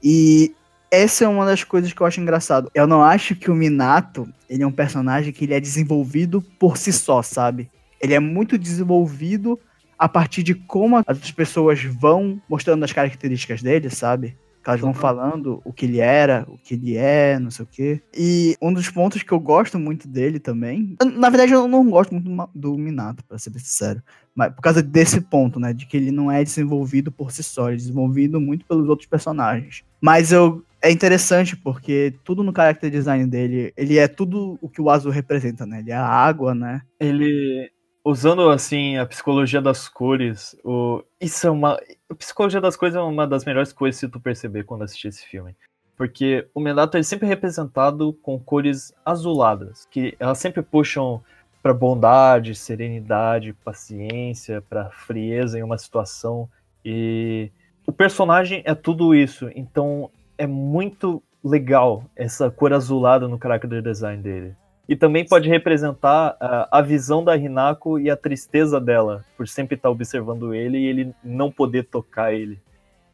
[0.03, 0.55] E
[0.90, 2.71] essa é uma das coisas que eu acho engraçado.
[2.75, 6.77] Eu não acho que o Minato, ele é um personagem que ele é desenvolvido por
[6.77, 7.71] si só, sabe?
[8.01, 9.59] Ele é muito desenvolvido
[9.99, 14.37] a partir de como as pessoas vão mostrando as características dele, sabe?
[14.68, 18.02] Elas vão falando o que ele era, o que ele é, não sei o quê.
[18.14, 20.94] E um dos pontos que eu gosto muito dele também.
[21.16, 24.02] Na verdade, eu não gosto muito do Minato, pra ser bem sincero.
[24.35, 25.72] Mas por causa desse ponto, né?
[25.72, 29.09] De que ele não é desenvolvido por si só, ele é desenvolvido muito pelos outros
[29.09, 29.83] personagens.
[30.00, 34.81] Mas eu é interessante porque tudo no character design dele, ele é tudo o que
[34.81, 35.81] o azul representa, né?
[35.81, 36.83] Ele é a água, né?
[37.00, 37.70] Ele
[38.09, 43.01] usando assim a psicologia das cores, o isso é uma a psicologia das cores é
[43.01, 45.55] uma das melhores coisas se tu perceber quando assistir esse filme.
[45.94, 51.23] Porque o Minato é sempre representado com cores azuladas, que elas sempre puxam
[51.62, 56.49] para bondade, serenidade, paciência, para frieza em uma situação
[56.83, 57.51] e
[57.87, 59.51] o personagem é tudo isso.
[59.55, 64.57] Então é muito legal essa cor azulada no character design dele.
[64.88, 69.77] E também pode representar uh, a visão da Hinako e a tristeza dela por sempre
[69.77, 72.59] estar observando ele e ele não poder tocar ele.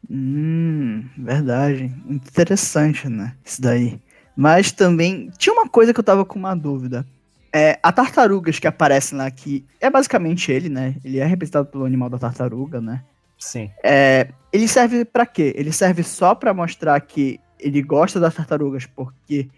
[0.09, 1.91] Hum, verdade.
[2.07, 3.35] Interessante, né?
[3.43, 3.99] Isso daí.
[4.35, 7.05] Mas também tinha uma coisa que eu tava com uma dúvida.
[7.51, 10.95] É, a tartarugas que aparecem lá, que é basicamente ele, né?
[11.03, 13.03] Ele é representado pelo animal da tartaruga, né?
[13.37, 13.69] Sim.
[13.83, 15.53] É, ele serve para quê?
[15.57, 19.49] Ele serve só para mostrar que ele gosta das tartarugas porque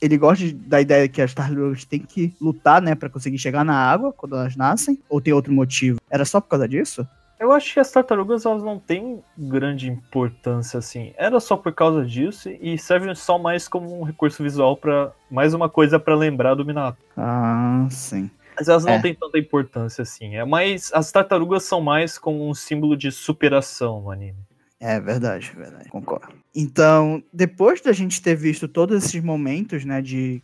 [0.00, 3.74] ele gosta da ideia que as tartarugas têm que lutar, né, para conseguir chegar na
[3.74, 4.98] água quando elas nascem?
[5.08, 6.00] Ou tem outro motivo?
[6.10, 7.06] Era só por causa disso?
[7.38, 11.12] Eu acho que as tartarugas elas não têm grande importância assim.
[11.16, 15.54] Era só por causa disso e servem só mais como um recurso visual para mais
[15.54, 16.98] uma coisa para lembrar do Minato.
[17.16, 18.28] Ah, sim.
[18.58, 19.00] Mas elas não é.
[19.00, 20.34] têm tanta importância assim.
[20.34, 24.47] É mais as tartarugas são mais como um símbolo de superação no anime.
[24.80, 26.28] É verdade, verdade, concordo.
[26.54, 30.42] Então, depois da gente ter visto todos esses momentos, né, de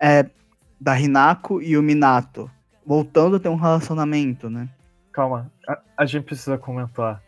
[0.00, 0.28] é,
[0.80, 2.50] da Hinako e o Minato
[2.84, 4.68] voltando a ter um relacionamento, né?
[5.12, 7.22] Calma, a, a gente precisa comentar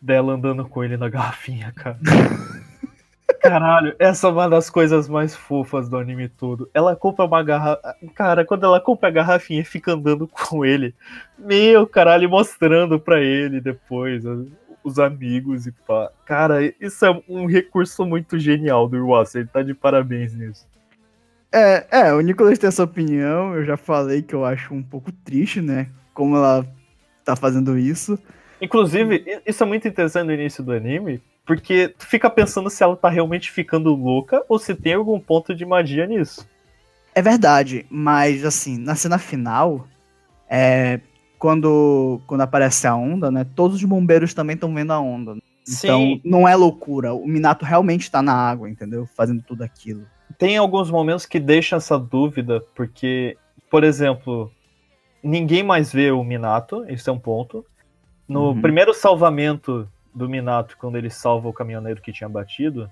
[0.00, 1.98] dela andando com ele na garrafinha, cara.
[3.40, 6.68] Caralho, essa é uma das coisas mais fofas do anime todo.
[6.74, 7.94] Ela compra uma garrafa.
[8.14, 10.94] Cara, quando ela compra a garrafinha e fica andando com ele.
[11.38, 14.24] Meu caralho, mostrando pra ele depois
[14.86, 16.10] os amigos e pá.
[16.24, 19.40] Cara, isso é um recurso muito genial do Iwasa.
[19.40, 20.66] Ele tá de parabéns nisso.
[21.52, 23.54] É, é, o Nicolas tem essa opinião.
[23.54, 25.88] Eu já falei que eu acho um pouco triste, né?
[26.14, 26.64] Como ela
[27.24, 28.16] tá fazendo isso.
[28.60, 32.96] Inclusive, isso é muito interessante no início do anime, Porque tu fica pensando se ela
[32.96, 36.48] tá realmente ficando louca ou se tem algum ponto de magia nisso.
[37.12, 39.86] É verdade, mas assim, na cena final,
[40.48, 41.00] é,
[41.46, 43.46] quando, quando aparece a onda, né?
[43.54, 45.36] Todos os bombeiros também estão vendo a onda.
[45.36, 45.40] Né?
[45.62, 46.20] Então, Sim.
[46.24, 47.14] não é loucura.
[47.14, 49.06] O Minato realmente tá na água, entendeu?
[49.16, 50.04] Fazendo tudo aquilo.
[50.36, 53.36] Tem alguns momentos que deixam essa dúvida, porque,
[53.70, 54.50] por exemplo,
[55.22, 57.64] ninguém mais vê o Minato, esse é um ponto.
[58.28, 58.60] No Uhum.
[58.60, 62.90] primeiro salvamento do Minato, quando ele salva o caminhoneiro que tinha batido,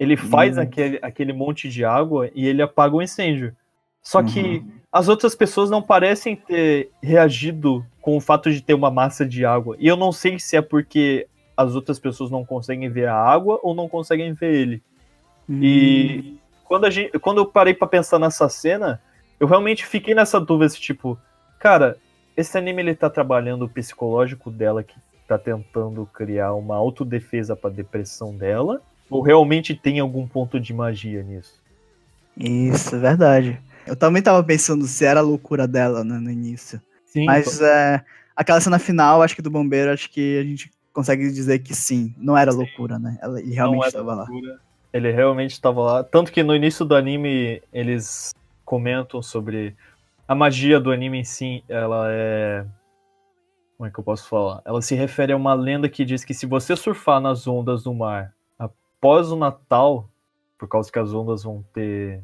[0.00, 0.64] ele faz Uhum.
[0.64, 3.54] aquele, aquele monte de água e ele apaga o incêndio.
[4.02, 4.72] Só que Uhum.
[4.98, 9.44] As outras pessoas não parecem ter reagido com o fato de ter uma massa de
[9.44, 9.76] água.
[9.78, 13.60] E eu não sei se é porque as outras pessoas não conseguem ver a água
[13.62, 14.82] ou não conseguem ver ele.
[15.48, 15.60] Hum.
[15.62, 19.00] E quando, a gente, quando eu parei pra pensar nessa cena,
[19.38, 21.16] eu realmente fiquei nessa dúvida, tipo,
[21.60, 21.96] cara,
[22.36, 24.96] esse anime ele tá trabalhando o psicológico dela que
[25.28, 31.22] tá tentando criar uma autodefesa pra depressão dela, ou realmente tem algum ponto de magia
[31.22, 31.62] nisso?
[32.36, 33.60] Isso, é verdade.
[33.88, 36.80] Eu também tava pensando se era a loucura dela, né, no início.
[37.06, 38.04] Sim, Mas é,
[38.36, 42.14] aquela cena final, acho que do bombeiro, acho que a gente consegue dizer que sim,
[42.18, 42.58] não era Sim.
[42.58, 43.18] loucura, né?
[43.22, 44.26] Ela, ele não realmente estava lá.
[44.92, 46.04] Ele realmente estava lá.
[46.04, 49.76] Tanto que no início do anime eles comentam sobre
[50.26, 51.62] a magia do anime em si.
[51.68, 52.66] Ela é.
[53.76, 54.60] Como é que eu posso falar?
[54.64, 57.94] Ela se refere a uma lenda que diz que se você surfar nas ondas do
[57.94, 60.10] mar após o Natal,
[60.58, 62.20] por causa que as ondas vão ter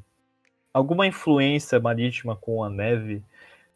[0.74, 3.22] alguma influência marítima com a neve,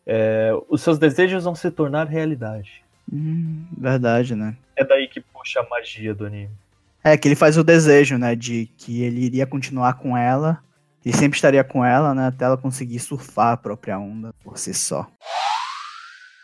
[0.04, 2.82] é, os seus desejos vão se tornar realidade.
[3.10, 4.56] Hum, verdade, né?
[4.76, 6.50] É daí que puxa a magia do anime.
[7.04, 10.58] É, que ele faz o desejo, né, de que ele iria continuar com ela,
[11.04, 14.74] ele sempre estaria com ela, né, até ela conseguir surfar a própria onda por si
[14.74, 15.08] só.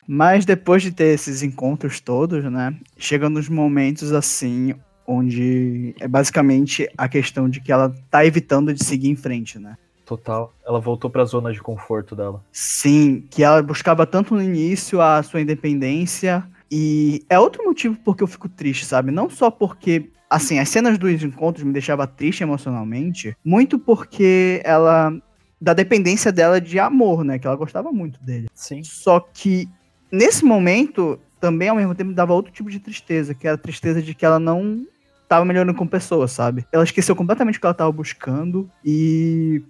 [0.07, 4.75] Mas depois de ter esses encontros todos, né, chega nos momentos assim,
[5.07, 9.77] onde é basicamente a questão de que ela tá evitando de seguir em frente, né.
[10.05, 10.53] Total.
[10.67, 12.45] Ela voltou pra zona de conforto dela.
[12.53, 16.45] Sim, que ela buscava tanto no início a sua independência.
[16.71, 19.11] E é outro motivo porque eu fico triste, sabe?
[19.11, 25.13] Não só porque, assim, as cenas dos encontros me deixavam triste emocionalmente, muito porque ela.
[25.61, 27.39] da dependência dela de amor, né?
[27.39, 28.49] Que ela gostava muito dele.
[28.55, 28.83] Sim.
[28.83, 29.69] Só que
[30.11, 33.59] nesse momento também ao mesmo tempo me dava outro tipo de tristeza, que era a
[33.59, 34.87] tristeza de que ela não
[35.29, 36.67] tava melhorando com pessoas, sabe?
[36.73, 39.63] Ela esqueceu completamente o que ela tava buscando e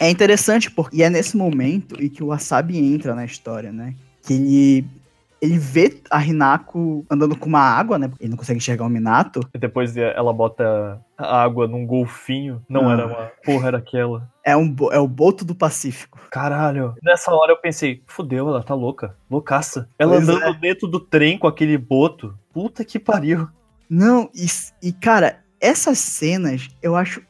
[0.00, 3.94] é interessante porque é nesse momento e que o Wasabi entra na história, né?
[4.22, 4.86] Que ele
[5.40, 8.10] ele vê a Hinako andando com uma água, né?
[8.18, 9.40] Ele não consegue enxergar o Minato.
[9.54, 12.60] E depois ela bota a água num golfinho.
[12.68, 12.92] Não Ah.
[12.92, 13.30] era uma.
[13.44, 14.28] Porra, era aquela.
[14.44, 16.18] É, um, é o Boto do Pacífico.
[16.30, 16.94] Caralho.
[17.04, 19.14] Nessa hora eu pensei, fudeu, ela tá louca.
[19.30, 19.88] Loucaça.
[19.96, 20.58] Ela Pois andando é.
[20.58, 22.36] dentro do trem com aquele boto.
[22.52, 23.48] Puta que pariu.
[23.88, 24.46] Não, e,
[24.88, 27.22] e, cara, essas cenas eu acho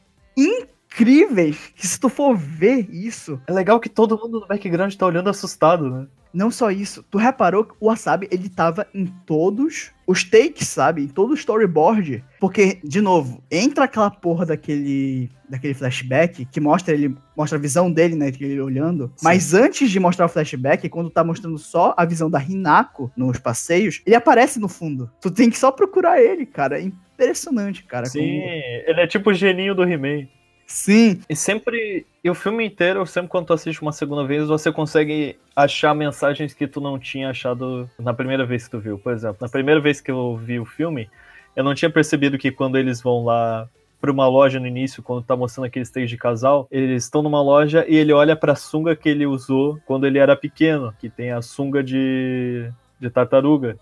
[0.91, 1.57] incríveis.
[1.75, 5.29] Que se tu for ver isso, É legal que todo mundo no background tá olhando
[5.29, 6.07] assustado, né?
[6.31, 11.01] não só isso, tu reparou que o Wasabi ele tava em todos os takes, sabe?
[11.01, 12.23] Em todo o storyboard.
[12.39, 17.91] Porque, de novo, entra aquela porra daquele, daquele flashback que mostra ele, mostra a visão
[17.91, 18.31] dele, né?
[18.31, 19.07] que Ele olhando.
[19.15, 19.23] Sim.
[19.23, 23.39] Mas antes de mostrar o flashback, quando tá mostrando só a visão da Hinako nos
[23.39, 25.09] passeios, ele aparece no fundo.
[25.19, 26.79] Tu tem que só procurar ele, cara.
[26.79, 28.05] É impressionante, cara.
[28.05, 28.43] Sim, como-
[28.87, 30.27] ele é tipo o geninho do He-Man.
[30.69, 34.71] Sim, E sempre, e o filme inteiro, sempre quando tu assiste uma segunda vez, você
[34.71, 38.99] consegue achar mensagens que tu não tinha achado na primeira vez que tu viu.
[38.99, 41.09] Por exemplo, na primeira vez que eu vi o filme,
[41.55, 43.67] eu não tinha percebido que quando eles vão lá
[43.99, 47.41] pra uma loja no início, quando tá mostrando aqueles três de casal, eles estão numa
[47.41, 51.31] loja e ele olha pra sunga que ele usou quando ele era pequeno, que tem
[51.31, 53.75] a sunga de, de tartaruga.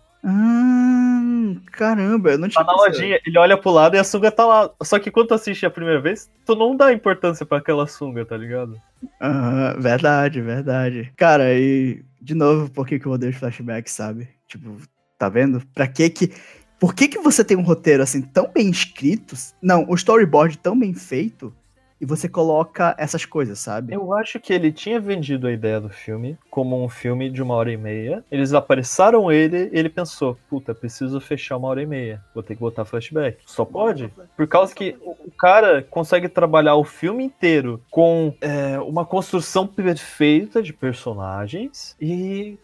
[1.71, 3.01] Caramba, eu não tinha Tá na percebido.
[3.01, 4.69] lojinha, ele olha pro lado e a sunga tá lá.
[4.83, 8.25] Só que quando tu assiste a primeira vez, tu não dá importância pra aquela sunga,
[8.25, 8.79] tá ligado?
[9.21, 11.11] Aham, verdade, verdade.
[11.17, 14.27] Cara, e de novo, por que, que eu odeio os flashbacks, sabe?
[14.47, 14.77] Tipo,
[15.17, 15.61] tá vendo?
[15.73, 16.31] Pra que que.
[16.79, 19.35] Por que que você tem um roteiro assim tão bem escrito?
[19.61, 21.53] Não, o storyboard tão bem feito
[21.99, 23.93] e você coloca essas coisas, sabe?
[23.93, 27.55] Eu acho que ele tinha vendido a ideia do filme como um filme de uma
[27.55, 28.23] hora e meia.
[28.31, 32.23] Eles apressaram ele e ele pensou: puta, preciso fechar uma hora e meia.
[32.33, 33.39] Vou ter que botar flashback.
[33.45, 34.11] Só pode?
[34.35, 39.67] Por causa que o o cara consegue trabalhar o filme inteiro com é, uma construção
[39.67, 42.57] perfeita de personagens e.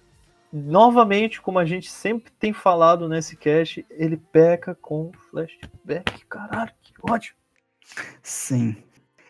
[0.56, 6.24] Novamente, como a gente sempre tem falado nesse cast, ele peca com flashback.
[6.30, 7.34] Caralho, que ódio.
[8.22, 8.78] Sim.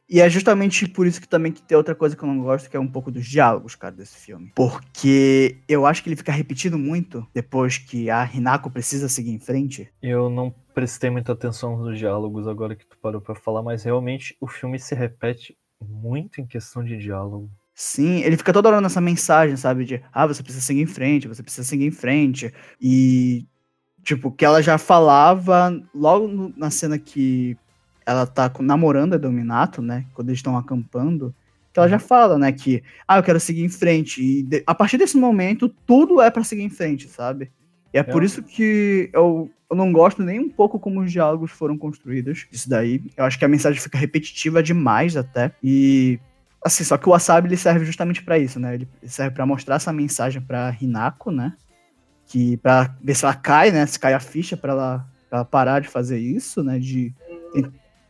[0.10, 2.70] E é justamente por isso que também que tem outra coisa que eu não gosto,
[2.70, 4.52] que é um pouco dos diálogos, cara, desse filme.
[4.56, 9.40] Porque eu acho que ele fica repetindo muito depois que a Hinako precisa seguir em
[9.40, 9.90] frente.
[10.02, 14.36] Eu não prestei muita atenção nos diálogos agora que tu parou pra falar, mas realmente
[14.40, 17.50] o filme se repete muito em questão de diálogo.
[17.74, 19.84] Sim, ele fica toda hora nessa mensagem, sabe?
[19.84, 22.54] De, ah, você precisa seguir em frente, você precisa seguir em frente.
[22.80, 23.48] E,
[24.04, 27.58] tipo, que ela já falava logo na cena que
[28.06, 30.06] ela tá namorando a Dominato, né?
[30.14, 31.34] Quando eles estão acampando.
[31.72, 32.52] Que ela já fala, né?
[32.52, 34.22] Que, ah, eu quero seguir em frente.
[34.22, 37.52] E de, a partir desse momento, tudo é para seguir em frente, sabe?
[37.94, 41.12] E é, é, por isso que eu, eu não gosto nem um pouco como os
[41.12, 42.46] diálogos foram construídos.
[42.52, 43.02] Isso daí.
[43.18, 45.52] Eu acho que a mensagem fica repetitiva demais até.
[45.64, 46.20] E
[46.64, 48.76] Assim, só que o Wasabi ele serve justamente para isso, né?
[48.76, 51.54] Ele serve para mostrar essa mensagem para Hinako, né?
[52.26, 53.86] Que para ver se ela cai, né?
[53.86, 56.80] Se cai a ficha para ela, ela parar de fazer isso, né?
[56.80, 57.14] De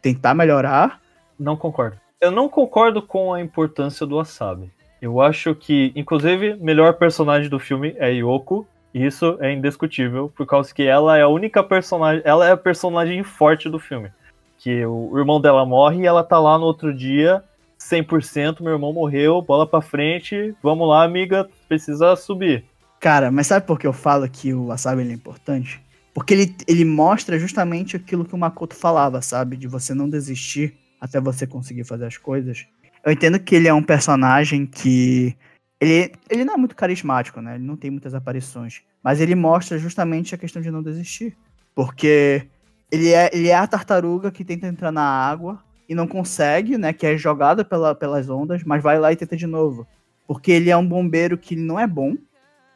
[0.03, 0.99] tentar melhorar.
[1.39, 1.97] Não concordo.
[2.21, 4.71] Eu não concordo com a importância do Wasabi.
[5.01, 8.67] Eu acho que, inclusive, melhor personagem do filme é Yoko.
[8.93, 12.21] E isso é indiscutível, por causa que ela é a única personagem.
[12.23, 14.11] Ela é a personagem forte do filme.
[14.59, 17.43] Que o irmão dela morre e ela tá lá no outro dia
[17.79, 22.63] 100%, meu irmão morreu, bola pra frente, vamos lá, amiga, precisa subir.
[22.99, 25.82] Cara, mas sabe por que eu falo que o Wasabi é importante?
[26.13, 29.57] Porque ele, ele mostra justamente aquilo que o Makoto falava, sabe?
[29.57, 32.65] De você não desistir até você conseguir fazer as coisas.
[33.03, 35.35] Eu entendo que ele é um personagem que.
[35.81, 37.55] Ele, ele não é muito carismático, né?
[37.55, 38.81] Ele não tem muitas aparições.
[39.03, 41.35] Mas ele mostra justamente a questão de não desistir.
[41.75, 42.47] Porque
[42.91, 46.93] ele é, ele é a tartaruga que tenta entrar na água e não consegue, né?
[46.93, 49.85] Que é jogada pela, pelas ondas, mas vai lá e tenta de novo.
[50.27, 52.15] Porque ele é um bombeiro que não é bom.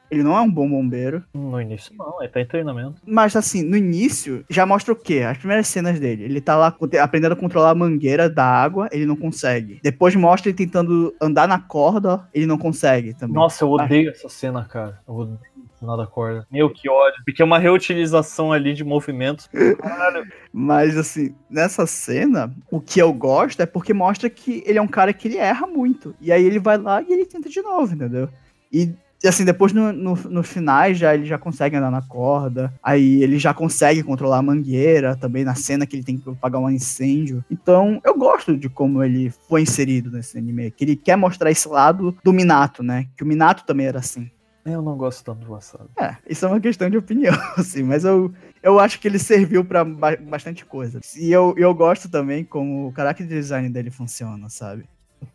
[0.10, 1.24] Ele não é um bom bombeiro.
[1.34, 3.02] No início não, ele tá em treinamento.
[3.06, 5.20] Mas assim, no início, já mostra o quê?
[5.20, 6.24] As primeiras cenas dele.
[6.24, 9.80] Ele tá lá aprendendo a controlar a mangueira da água, ele não consegue.
[9.84, 13.36] Depois mostra ele tentando andar na corda, ele não consegue também.
[13.36, 14.12] Nossa, eu odeio ah.
[14.12, 15.00] essa cena, cara.
[15.08, 15.40] Eu odeio
[15.86, 16.48] nada corda.
[16.52, 17.22] Meu, que ódio.
[17.24, 19.48] Porque é uma reutilização ali de movimentos.
[19.80, 20.26] Caralho.
[20.52, 24.88] Mas, assim, nessa cena, o que eu gosto é porque mostra que ele é um
[24.88, 26.16] cara que ele erra muito.
[26.20, 28.30] E aí ele vai lá e ele tenta de novo, entendeu?
[28.72, 28.94] E
[29.26, 33.40] assim, depois no, no, no finais já ele já consegue andar na corda, aí ele
[33.40, 37.44] já consegue controlar a mangueira, também na cena que ele tem que apagar um incêndio.
[37.50, 41.68] Então, eu gosto de como ele foi inserido nesse anime, que ele quer mostrar esse
[41.68, 43.08] lado do Minato, né?
[43.16, 44.30] Que o Minato também era assim.
[44.66, 45.90] Eu não gosto tanto do wasabi.
[45.98, 49.64] É, isso é uma questão de opinião, assim, mas eu, eu acho que ele serviu
[49.64, 51.00] para ba bastante coisa.
[51.16, 54.84] E eu, eu gosto também como o character design dele funciona, sabe?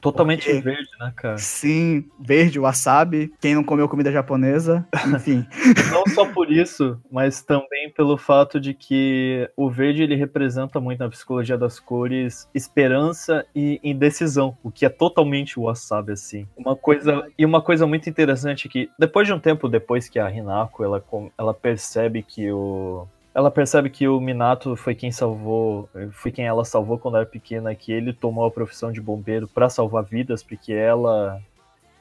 [0.01, 1.39] Totalmente Porque, verde, né, cara?
[1.39, 3.33] Sim, verde, wasabi.
[3.41, 5.47] Quem não comeu comida japonesa, enfim.
[5.91, 10.99] não só por isso, mas também pelo fato de que o verde ele representa muito
[11.01, 16.49] na psicologia das cores esperança e indecisão, o que é totalmente o wasabi, assim.
[16.57, 20.19] Uma coisa e uma coisa muito interessante é que depois de um tempo depois que
[20.19, 21.05] a Hinako ela,
[21.39, 26.65] ela percebe que o ela percebe que o Minato foi quem salvou, foi quem ela
[26.65, 30.73] salvou quando era pequena, que ele tomou a profissão de bombeiro para salvar vidas, porque
[30.73, 31.41] ela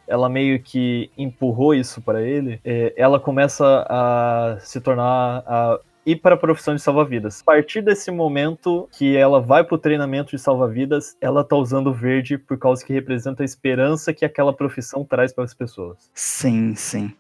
[0.07, 2.59] ela meio que empurrou isso para ele.
[2.65, 7.41] É, ela começa a se tornar a ir para a profissão de salva-vidas.
[7.41, 11.93] A partir desse momento que ela vai para o treinamento de salva-vidas, ela tá usando
[11.93, 16.09] verde por causa que representa a esperança que aquela profissão traz para as pessoas.
[16.13, 17.13] Sim, sim.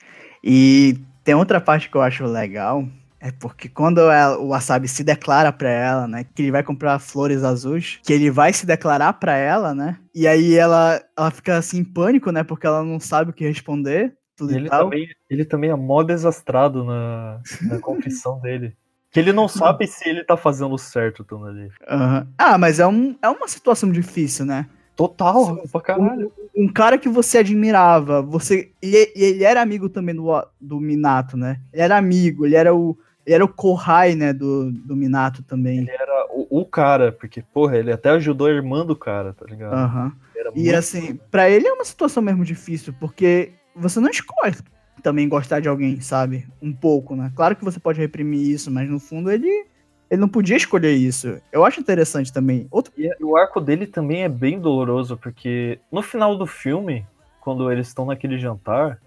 [0.43, 2.85] E tem outra parte que eu acho legal,
[3.21, 6.97] é porque quando ela, o Wasabi se declara pra ela, né, que ele vai comprar
[6.97, 11.57] flores azuis, que ele vai se declarar pra ela, né, e aí ela, ela fica
[11.57, 14.17] assim em pânico, né, porque ela não sabe o que responder.
[14.35, 18.75] Tudo ele, também, ele também é mó desastrado na, na confissão dele.
[19.11, 21.65] Que ele não sabe se ele tá fazendo certo tudo ali.
[21.65, 22.27] Uhum.
[22.37, 24.67] Ah, mas é, um, é uma situação difícil, né?
[24.95, 26.31] Total, Sim, pra caralho.
[26.55, 28.71] Um, um, cara que você admirava, você.
[28.81, 30.27] E ele, ele, era amigo também do,
[30.59, 31.59] do Minato, né?
[31.73, 35.79] Ele era amigo, ele era o ele era o Kohai, né, do, do Minato também.
[35.79, 39.45] Ele era o, o, cara, porque, porra, ele até ajudou a irmã do cara, tá
[39.45, 39.73] ligado?
[39.73, 40.05] Aham.
[40.05, 40.51] Uhum.
[40.55, 44.55] E assim, para ele é uma situação mesmo difícil, porque você não escolhe
[45.03, 46.47] também gostar de alguém, sabe?
[46.61, 47.31] Um pouco, né?
[47.35, 49.65] Claro que você pode reprimir isso, mas no fundo ele
[50.09, 51.41] ele não podia escolher isso.
[51.53, 52.67] Eu acho interessante também.
[52.69, 52.91] Outro...
[52.97, 57.07] E o arco dele também é bem doloroso, porque no final do filme,
[57.39, 58.99] quando eles estão naquele jantar,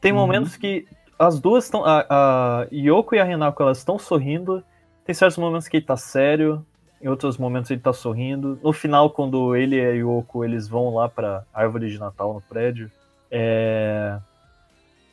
[0.00, 0.18] tem uhum.
[0.18, 0.86] momentos que
[1.20, 1.84] as duas estão.
[1.84, 4.64] A, a Yoko e a Renako elas estão sorrindo.
[5.04, 6.64] Tem certos momentos que ele tá sério,
[7.00, 8.58] em outros momentos ele tá sorrindo.
[8.62, 12.40] No final, quando ele e a Yoko eles vão lá pra árvore de Natal no
[12.40, 12.90] prédio,
[13.30, 14.18] é...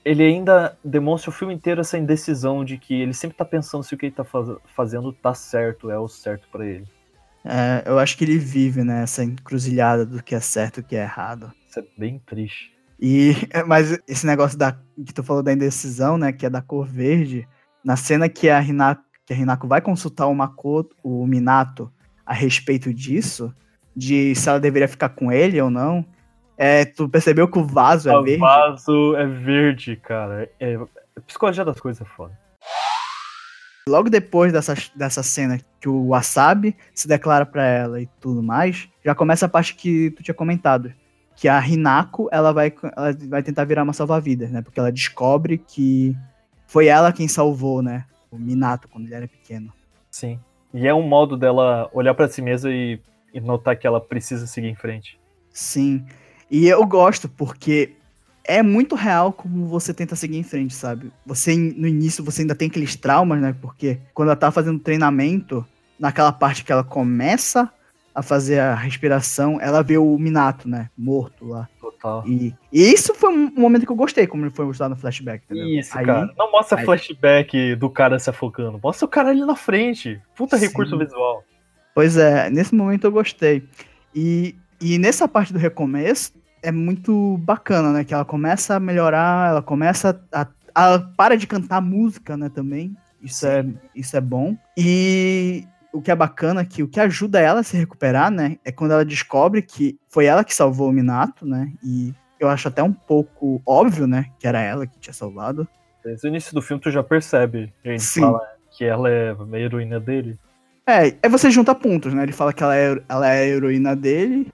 [0.06, 3.94] ele ainda demonstra o filme inteiro essa indecisão de que ele sempre tá pensando se
[3.94, 4.48] o que ele tá faz...
[4.76, 6.88] fazendo tá certo, é o certo para ele.
[7.44, 10.84] É, eu acho que ele vive nessa né, encruzilhada do que é certo e o
[10.84, 11.52] que é errado.
[11.68, 12.77] Isso é bem triste.
[13.00, 13.34] E,
[13.68, 17.48] mas esse negócio da, que tu falou da indecisão, né, que é da cor verde,
[17.84, 21.92] na cena que a Hinako, que a Hinako vai consultar o Makoto, o Minato,
[22.26, 23.54] a respeito disso,
[23.96, 26.06] de se ela deveria ficar com ele ou não,
[26.58, 28.42] é, tu percebeu que o vaso é o verde?
[28.42, 30.50] O vaso é verde, cara.
[30.60, 30.76] É,
[31.16, 32.38] a psicologia das coisas é foda.
[33.88, 38.90] Logo depois dessa, dessa cena que o Wasabi se declara para ela e tudo mais,
[39.06, 40.94] já começa a parte que tu tinha comentado.
[41.38, 44.62] Que a Hinako, ela vai, ela vai tentar virar uma salva-vidas, né?
[44.62, 46.14] Porque ela descobre que
[46.66, 48.06] foi ela quem salvou, né?
[48.30, 49.72] O Minato quando ele era pequeno.
[50.12, 50.38] Sim.
[50.74, 53.00] E é um modo dela olhar para si mesma e,
[53.34, 55.18] e notar que ela precisa seguir em frente.
[55.52, 56.06] Sim.
[56.52, 57.94] E eu gosto porque
[58.44, 61.12] é muito real como você tenta seguir em frente, sabe?
[61.26, 63.56] Você, no início, você ainda tem aqueles traumas, né?
[63.62, 65.66] Porque quando ela tá fazendo treinamento,
[66.00, 67.72] naquela parte que ela começa
[68.18, 70.90] a fazer a respiração, ela vê o Minato, né?
[70.98, 71.70] Morto lá.
[71.80, 72.28] Total.
[72.28, 75.46] E, e isso foi um momento que eu gostei, como ele foi mostrado no flashback,
[75.46, 75.68] entendeu?
[75.68, 76.34] Isso, aí, cara.
[76.36, 76.86] Não mostra aí...
[76.86, 78.80] flashback do cara se afogando.
[78.84, 80.20] Mostra o cara ali na frente.
[80.36, 80.66] Puta Sim.
[80.66, 81.44] recurso visual.
[81.94, 83.64] Pois é, nesse momento eu gostei.
[84.16, 88.04] E, e nessa parte do recomeço, é muito bacana, né?
[88.04, 90.48] Que ela começa a melhorar, ela começa a.
[90.76, 92.98] Ela para de cantar música, né, também.
[93.22, 93.64] Isso é,
[93.96, 94.58] isso é bom.
[94.76, 98.58] E o que é bacana é que o que ajuda ela a se recuperar, né,
[98.64, 101.74] é quando ela descobre que foi ela que salvou o Minato, né?
[101.84, 105.68] E eu acho até um pouco óbvio, né, que era ela que tinha salvado.
[106.04, 108.22] Desde o início do filme tu já percebe, a gente Sim.
[108.22, 110.38] fala que ela é a heroína dele.
[110.86, 112.24] É, aí você junta pontos, né?
[112.24, 114.48] Ele fala que ela é, ela é a heroína dele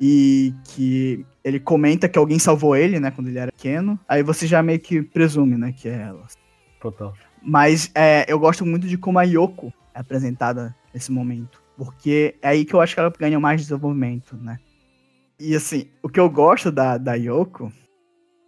[0.00, 3.98] e que ele comenta que alguém salvou ele, né, quando ele era pequeno.
[4.06, 6.26] Aí você já meio que presume, né, que é ela.
[6.80, 7.14] Total.
[7.42, 11.62] Mas é, eu gosto muito de como a Yoko é apresentada nesse momento.
[11.76, 14.58] Porque é aí que eu acho que ela ganha mais desenvolvimento, né?
[15.38, 17.72] E assim, o que eu gosto da, da Yoko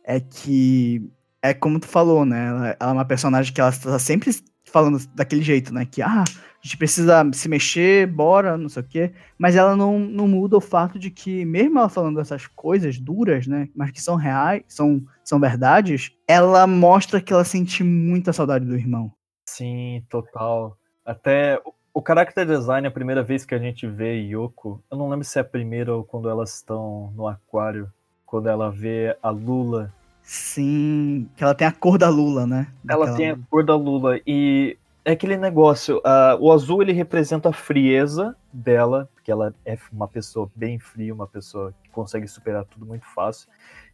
[0.05, 1.09] é que
[1.43, 2.49] é como tu falou, né?
[2.49, 4.31] Ela, ela é uma personagem que ela está sempre
[4.65, 5.87] falando daquele jeito, né?
[5.87, 9.13] Que, ah, a gente precisa se mexer, bora, não sei o quê.
[9.39, 13.47] Mas ela não, não muda o fato de que, mesmo ela falando essas coisas duras,
[13.47, 13.69] né?
[13.75, 18.77] Mas que são reais, são, são verdades, ela mostra que ela sente muita saudade do
[18.77, 19.13] irmão.
[19.49, 20.77] Sim, total.
[21.05, 21.61] Até
[21.93, 25.39] o character design, a primeira vez que a gente vê Yoko, eu não lembro se
[25.39, 27.91] é a primeira ou quando elas estão no aquário,
[28.25, 29.93] quando ela vê a Lula
[30.23, 32.69] Sim, que ela tem a cor da Lula, né?
[32.85, 33.09] Daquela...
[33.09, 37.49] Ela tem a cor da Lula e é aquele negócio, uh, o azul ele representa
[37.49, 42.65] a frieza dela, porque ela é uma pessoa bem fria, uma pessoa que consegue superar
[42.65, 43.49] tudo muito fácil,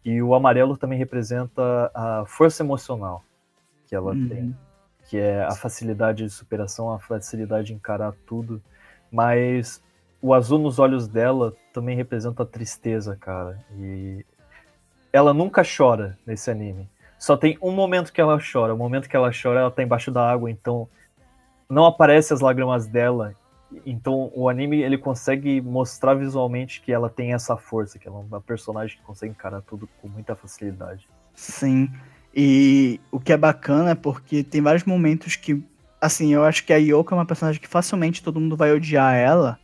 [0.04, 3.24] e o amarelo também representa a força emocional
[3.86, 4.28] que ela uhum.
[4.28, 4.56] tem,
[5.08, 8.62] que é a facilidade de superação, a facilidade de encarar tudo,
[9.10, 9.82] mas
[10.20, 14.24] o azul nos olhos dela também representa a tristeza, cara, e
[15.12, 16.88] ela nunca chora nesse anime.
[17.18, 18.74] Só tem um momento que ela chora.
[18.74, 20.88] O momento que ela chora, ela tá embaixo da água, então
[21.68, 23.34] não aparece as lágrimas dela.
[23.84, 28.20] Então o anime ele consegue mostrar visualmente que ela tem essa força, que ela é
[28.20, 31.08] uma personagem que consegue encarar tudo com muita facilidade.
[31.34, 31.90] Sim.
[32.38, 35.64] E o que é bacana é porque tem vários momentos que,
[35.98, 39.14] assim, eu acho que a Yoko é uma personagem que facilmente todo mundo vai odiar
[39.14, 39.58] ela,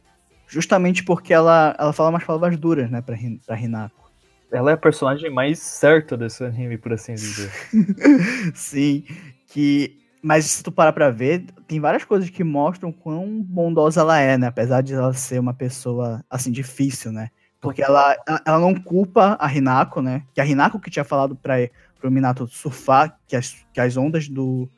[0.49, 3.15] justamente porque ela, ela fala umas palavras duras, né, pra,
[3.47, 4.11] pra Hinako.
[4.51, 7.51] Ela é a personagem mais certa desse anime, por assim dizer.
[8.55, 9.05] Sim,
[9.49, 9.99] que.
[10.23, 14.39] Mas se tu parar pra ver, tem várias coisas que mostram quão bondosa ela é,
[14.39, 14.47] né?
[14.47, 17.29] Apesar de ela ser uma pessoa, assim, difícil, né?
[17.61, 18.15] Porque ela,
[18.47, 20.23] ela não culpa a Hinako, né?
[20.35, 21.55] Que a Hinako que tinha falado pra,
[22.03, 24.69] pro Minato surfar, que as, que as ondas do.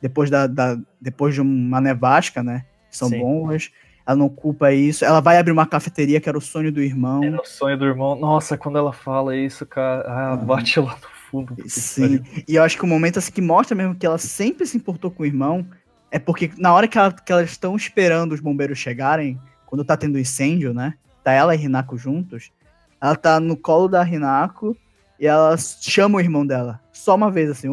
[0.00, 2.66] Depois, da, da depois de uma nevasca, né?
[2.90, 3.18] São Sim.
[3.18, 3.70] boas
[4.06, 5.04] ela não culpa isso.
[5.04, 7.24] Ela vai abrir uma cafeteria que era o sonho do irmão.
[7.24, 8.14] Era o sonho do irmão.
[8.14, 11.56] Nossa, quando ela fala isso, cara, ah, bate lá no fundo.
[11.66, 14.76] Sim, e eu acho que o momento assim, que mostra mesmo que ela sempre se
[14.76, 15.66] importou com o irmão
[16.10, 19.96] é porque na hora que, ela, que elas estão esperando os bombeiros chegarem, quando tá
[19.96, 20.94] tendo incêndio, né?
[21.24, 22.52] Tá ela e Hinako juntos.
[23.00, 24.76] Ela tá no colo da Hinako
[25.18, 26.80] e ela chama o irmão dela.
[26.92, 27.68] Só uma vez, assim.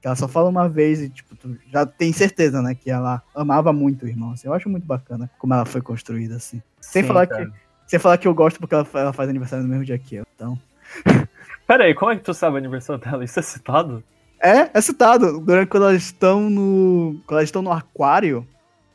[0.00, 2.74] Que ela só fala uma vez e, tipo, tu já tem certeza, né?
[2.74, 4.32] Que ela amava muito o irmão.
[4.32, 4.46] Assim.
[4.46, 6.62] Eu acho muito bacana como ela foi construída, assim.
[6.80, 7.46] Sem Sim, falar cara.
[7.46, 7.52] que.
[7.86, 10.26] Sem falar que eu gosto porque ela, ela faz aniversário no mesmo dia que eu.
[10.34, 10.58] Então.
[11.66, 13.24] Pera aí, como é que tu sabe o aniversário dela?
[13.24, 14.02] Isso é citado?
[14.40, 15.40] É, é citado.
[15.40, 17.20] Durante quando elas estão no.
[17.26, 18.46] Quando elas estão no aquário,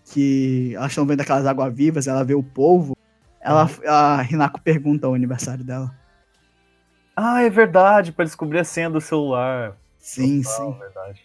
[0.06, 2.96] que elas estão vendo aquelas águas vivas, ela vê o polvo.
[3.42, 5.94] Ela, a Hinako pergunta o aniversário dela.
[7.16, 9.78] Ah, é verdade, para descobrir a senha do celular.
[10.00, 10.80] Sim, Total, sim.
[10.80, 11.22] Verdade.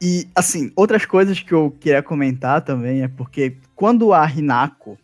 [0.00, 4.98] E, assim, outras coisas que eu queria comentar também é porque quando a Hinako,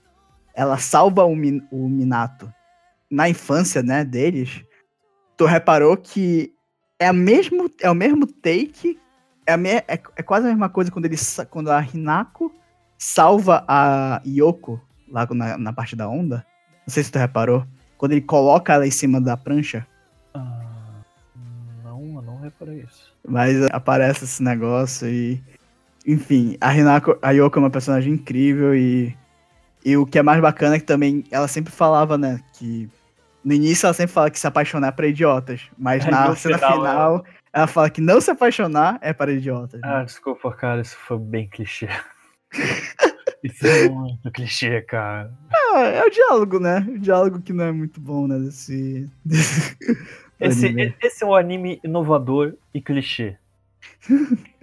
[0.55, 2.53] ela salva o, Min o Minato
[3.11, 4.63] na infância, né, deles,
[5.37, 6.53] tu reparou que
[6.99, 8.99] é, a mesmo, é o mesmo take,
[9.47, 11.17] é, me, é, é quase a mesma coisa quando, ele,
[11.49, 12.53] quando a Hinako
[12.99, 16.45] salva a Yoko lá na, na parte da onda.
[16.87, 17.65] Não sei se tu reparou.
[17.97, 19.87] Quando ele coloca ela em cima da prancha.
[23.29, 25.43] Mas aparece esse negócio e.
[26.07, 29.17] Enfim, a Hinako, a Yoko é uma personagem incrível e.
[29.85, 32.91] E o que é mais bacana é que também ela sempre falava, né, que
[33.45, 36.59] no início ela sempre fala que se apaixonar é pra idiotas, mas É, na cena
[36.59, 39.81] final, final, ela fala que não se apaixonar é para idiotas.
[39.81, 39.89] né?
[39.89, 41.89] Ah, desculpa, cara, isso foi bem clichê.
[43.43, 45.33] isso é muito clichê, cara.
[45.51, 46.85] Ah, é o diálogo, né?
[46.89, 48.39] O diálogo que não é muito bom, né?
[48.39, 49.09] Desse.
[49.25, 49.77] desse
[50.41, 50.95] Esse, anime.
[51.03, 53.37] esse é um anime inovador e clichê.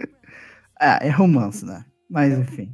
[0.78, 1.86] Ah, é romance, né?
[2.08, 2.70] Mas enfim.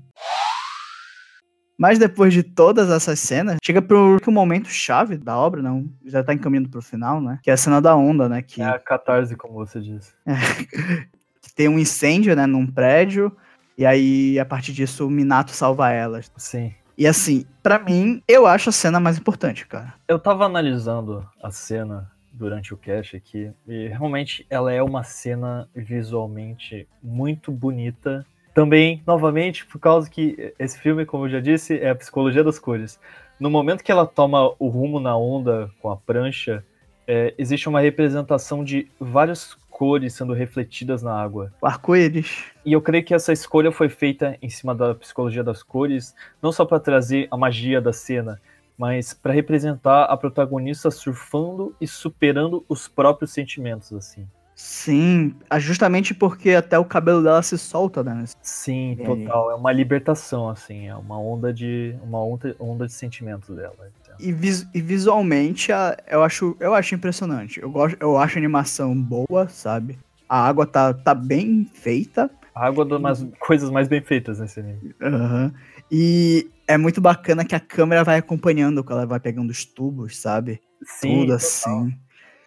[1.79, 5.89] Mas depois de todas essas cenas, chega pro momento chave da obra, não?
[6.05, 7.39] Já tá encaminhando pro final, né?
[7.43, 8.43] Que é a cena da onda, né?
[8.43, 10.13] Que, É a catarse, como você disse.
[11.43, 12.47] que tem um incêndio, né?
[12.47, 13.37] Num prédio.
[13.77, 16.31] E aí, a partir disso, o Minato salva elas.
[16.37, 16.75] Sim.
[16.97, 19.95] E assim, pra mim, eu acho a cena mais importante, cara.
[20.07, 25.69] Eu tava analisando a cena durante o cast aqui, e realmente ela é uma cena
[25.75, 28.25] visualmente muito bonita.
[28.55, 32.59] Também, novamente, por causa que esse filme, como eu já disse, é a psicologia das
[32.59, 32.99] cores.
[33.39, 36.65] No momento que ela toma o rumo na onda com a prancha,
[37.07, 41.53] é, existe uma representação de várias cores sendo refletidas na água.
[41.61, 42.45] O arco-íris.
[42.65, 46.53] E eu creio que essa escolha foi feita em cima da psicologia das cores, não
[46.53, 48.41] só para trazer a magia da cena,
[48.83, 54.27] mas para representar a protagonista surfando e superando os próprios sentimentos, assim.
[54.57, 58.25] Sim, ah, justamente porque até o cabelo dela se solta, né?
[58.43, 59.07] Sim, E aí?
[59.07, 59.53] total.
[59.53, 60.89] É uma libertação, assim.
[60.89, 63.77] É uma onda de uma onda, onda de sentimentos dela.
[64.19, 67.61] E, vis- e visualmente a- eu acho, eu acho impressionante.
[67.63, 69.97] Eu, gosto, eu acho a animação boa, sabe?
[70.29, 72.29] A água tá, tá bem feita.
[72.55, 74.93] A água das mais- coisas mais bem feitas nesse anime.
[75.01, 75.53] aham,
[75.95, 80.17] E é muito bacana que a câmera vai acompanhando quando ela vai pegando os tubos,
[80.17, 80.59] sabe?
[80.83, 81.37] Sim, Tudo total.
[81.37, 81.99] assim.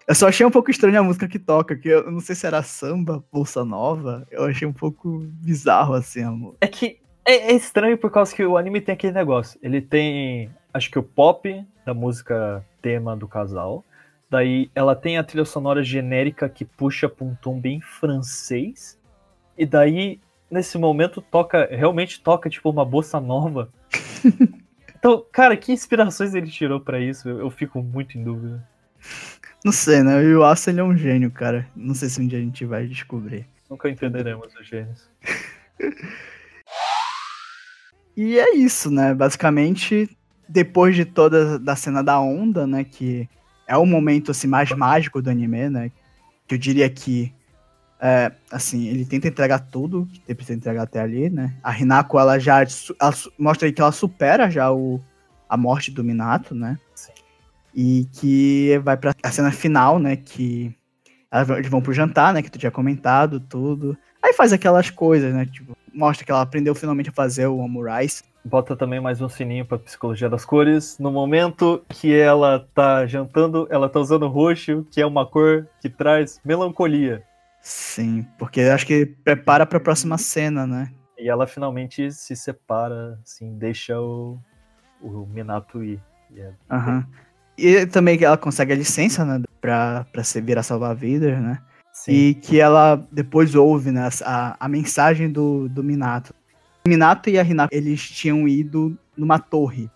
[0.08, 2.46] Eu só achei um pouco estranha a música que toca, que eu não sei se
[2.46, 4.28] era samba, bolsa nova.
[4.32, 6.56] Eu achei um pouco bizarro assim, amor.
[6.60, 9.60] É que é, é estranho por causa que o anime tem aquele negócio.
[9.62, 13.84] Ele tem, acho que o pop da música tema do casal.
[14.30, 19.00] Daí ela tem a trilha sonora genérica que puxa pra um tom bem francês.
[19.58, 20.20] E daí,
[20.50, 23.70] nesse momento, toca, realmente toca tipo uma bossa nova.
[24.98, 27.28] então, cara, que inspirações ele tirou pra isso?
[27.28, 28.68] Eu, eu fico muito em dúvida.
[29.64, 30.18] Não sei, né?
[30.18, 31.68] O Yuasa ele é um gênio, cara.
[31.76, 33.48] Não sei se um dia a gente vai descobrir.
[33.70, 35.10] Nunca entenderemos os gênios.
[38.18, 39.14] E é isso, né?
[39.14, 40.10] Basicamente,
[40.48, 42.84] depois de toda da cena da onda, né?
[42.84, 43.28] Que
[43.68, 45.92] é o momento assim, mais mágico do anime, né?
[46.48, 47.34] Que eu diria que
[48.08, 51.56] é, assim, ele tenta entregar tudo que ele precisa entregar até ali, né?
[51.64, 55.02] A Hinako, ela já ela mostra aí que ela supera já o,
[55.50, 56.78] a morte do Minato, né?
[56.94, 57.12] Sim.
[57.74, 60.16] E que vai pra a cena final, né?
[60.18, 60.72] Que
[61.58, 62.44] eles vão pro jantar, né?
[62.44, 63.98] Que tu tinha comentado, tudo.
[64.22, 65.48] Aí faz aquelas coisas, né?
[65.48, 68.24] Tipo, mostra que ela aprendeu finalmente a fazer o omurice.
[68.44, 71.00] Bota também mais um sininho pra psicologia das cores.
[71.00, 75.90] No momento que ela tá jantando, ela tá usando roxo, que é uma cor que
[75.90, 77.24] traz melancolia.
[77.66, 80.92] Sim, porque acho que prepara pra próxima cena, né?
[81.18, 84.38] E ela finalmente se separa, assim, deixa o,
[85.02, 86.00] o Minato ir.
[86.32, 87.08] E é- Aham.
[87.58, 89.42] E também que ela consegue a licença, né?
[89.60, 91.60] Pra, pra ser, virar salvar-vidas, né?
[91.92, 94.10] Sim, E que ela depois ouve, né?
[94.24, 96.36] A, a mensagem do, do Minato.
[96.86, 99.90] O Minato e a Hinako, eles tinham ido numa torre.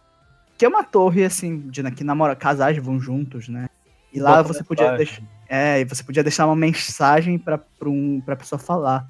[0.58, 3.68] Que é uma torre, assim, de né, que namora, casais vão juntos, né?
[4.12, 5.22] E lá você podia deixar.
[5.50, 9.10] É, e você podia deixar uma mensagem pra, pra, um, pra pessoa falar.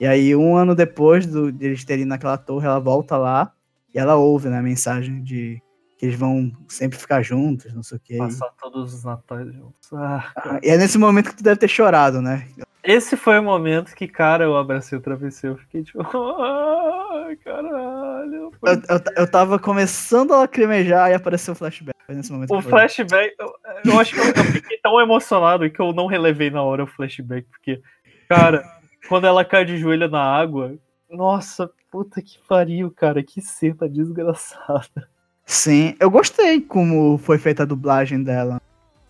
[0.00, 3.52] E aí, um ano depois do, de eles terem naquela torre, ela volta lá
[3.94, 5.62] e ela ouve, né, a mensagem de
[5.98, 8.18] que eles vão sempre ficar juntos, não sei o quê.
[8.18, 9.92] Passar todos os natais juntos.
[9.92, 12.46] Ah, Ah, E é nesse momento que tu deve ter chorado, né?
[12.84, 15.56] Esse foi o momento que, cara, eu abracei o travesseiro.
[15.56, 15.98] Eu fiquei tipo,
[16.40, 18.34] ai, caralho.
[18.34, 18.52] Eu,
[18.88, 21.96] eu, eu tava começando a lacrimejar e apareceu o flashback.
[22.06, 23.52] Foi nesse momento O que eu- flashback, eu,
[23.86, 26.86] eu acho que eu, eu fiquei tão emocionado que eu não relevei na hora o
[26.86, 27.80] flashback, porque,
[28.28, 28.62] cara,
[29.08, 30.74] quando ela cai de joelho na água,
[31.10, 35.08] nossa, puta que pariu, cara, que cena desgraçada.
[35.48, 38.60] Sim, eu gostei como foi feita a dublagem dela.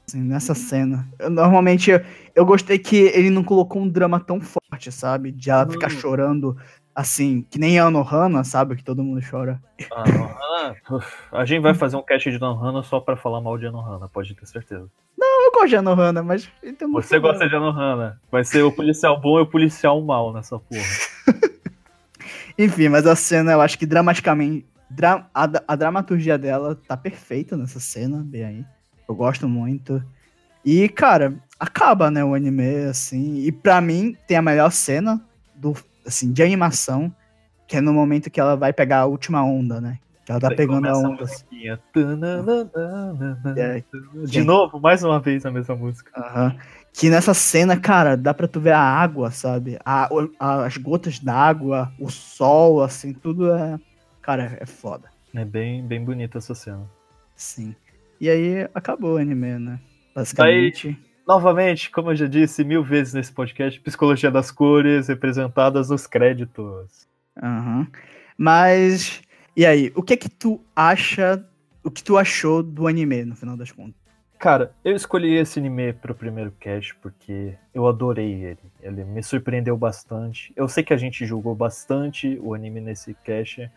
[0.06, 1.08] assim, nessa cena.
[1.18, 2.00] Eu, normalmente eu,
[2.34, 5.32] eu gostei que ele não colocou um drama tão forte, sabe?
[5.32, 5.96] De ela ficar Hum.
[5.96, 6.56] chorando
[6.94, 8.76] assim, que nem a Anohana, sabe?
[8.76, 9.60] Que todo mundo chora.
[9.90, 10.76] Ah, Anohana,
[11.32, 14.34] a gente vai fazer um cast de Anohana só pra falar mal de Anohana, pode
[14.34, 14.88] ter certeza.
[15.18, 16.48] Eu gosto de Anohana, mas.
[16.82, 20.58] um Você gosta de Anohana, vai ser o policial bom e o policial mal nessa
[20.58, 20.82] porra.
[22.58, 24.66] Enfim, mas a cena, eu acho que dramaticamente.
[24.88, 28.64] Dra a, a dramaturgia dela tá perfeita nessa cena, bem aí.
[29.08, 30.02] Eu gosto muito.
[30.64, 33.36] E, cara, acaba, né, o anime, assim.
[33.38, 35.20] E pra mim, tem a melhor cena
[35.54, 35.74] do,
[36.04, 37.14] assim, de animação,
[37.66, 39.98] que é no momento que ela vai pegar a última onda, né?
[40.24, 41.22] Que ela tá Aí pegando a onda.
[41.22, 41.68] Assim.
[43.56, 43.84] É,
[44.26, 46.10] de novo, mais uma vez a mesma música.
[46.16, 46.58] Uhum.
[46.92, 49.78] Que nessa cena, cara, dá pra tu ver a água, sabe?
[49.84, 50.08] A,
[50.40, 53.78] a, as gotas d'água, o sol, assim, tudo é.
[54.26, 55.08] Cara, é foda.
[55.32, 56.90] É bem, bem bonita essa cena.
[57.36, 57.76] Sim.
[58.20, 59.78] E aí acabou o anime, né?
[60.12, 60.98] Basicamente.
[61.24, 67.06] Novamente, como eu já disse mil vezes nesse podcast, psicologia das cores representadas nos créditos.
[67.40, 67.86] Uhum.
[68.36, 69.22] Mas.
[69.56, 71.44] E aí, o que é que tu acha.
[71.84, 73.94] O que tu achou do anime, no final das contas?
[74.40, 78.58] Cara, eu escolhi esse anime pro primeiro cast porque eu adorei ele.
[78.82, 80.52] Ele me surpreendeu bastante.
[80.56, 83.70] Eu sei que a gente julgou bastante o anime nesse cast,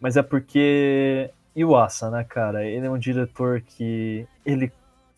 [0.00, 2.64] mas é porque Iwasa, né, cara?
[2.64, 4.72] Ele é um diretor que ele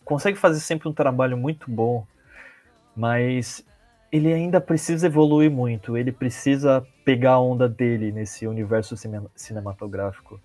[0.05, 2.07] consegue fazer sempre um trabalho muito bom,
[2.97, 3.65] mas
[4.11, 5.97] ele ainda precisa evoluir muito.
[5.97, 8.95] Ele precisa pegar a onda dele nesse universo
[9.35, 10.41] cinematográfico.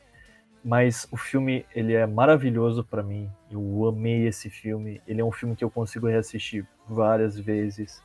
[0.64, 3.30] Mas o filme, ele é maravilhoso para mim.
[3.52, 5.02] Eu amei esse filme.
[5.08, 8.02] Ele é um filme que eu consigo reassistir várias vezes.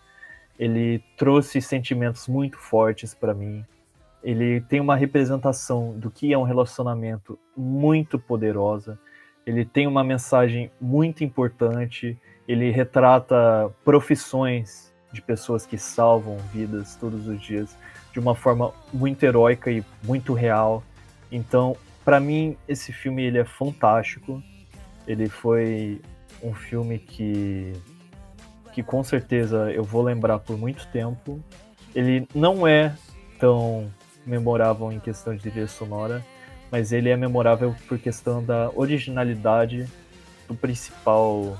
[0.58, 3.64] Ele trouxe sentimentos muito fortes para mim.
[4.22, 8.98] Ele tem uma representação do que é um relacionamento muito poderosa.
[9.44, 12.16] Ele tem uma mensagem muito importante.
[12.46, 17.76] Ele retrata profissões de pessoas que salvam vidas todos os dias
[18.12, 20.82] de uma forma muito heróica e muito real.
[21.30, 24.42] Então, para mim, esse filme ele é fantástico.
[25.06, 26.00] Ele foi
[26.42, 27.72] um filme que,
[28.72, 31.42] que com certeza eu vou lembrar por muito tempo.
[31.94, 32.94] Ele não é
[33.38, 33.90] tão
[34.26, 36.24] memorável em questão de trilha sonora,
[36.70, 39.86] mas ele é memorável por questão da originalidade
[40.48, 41.56] do principal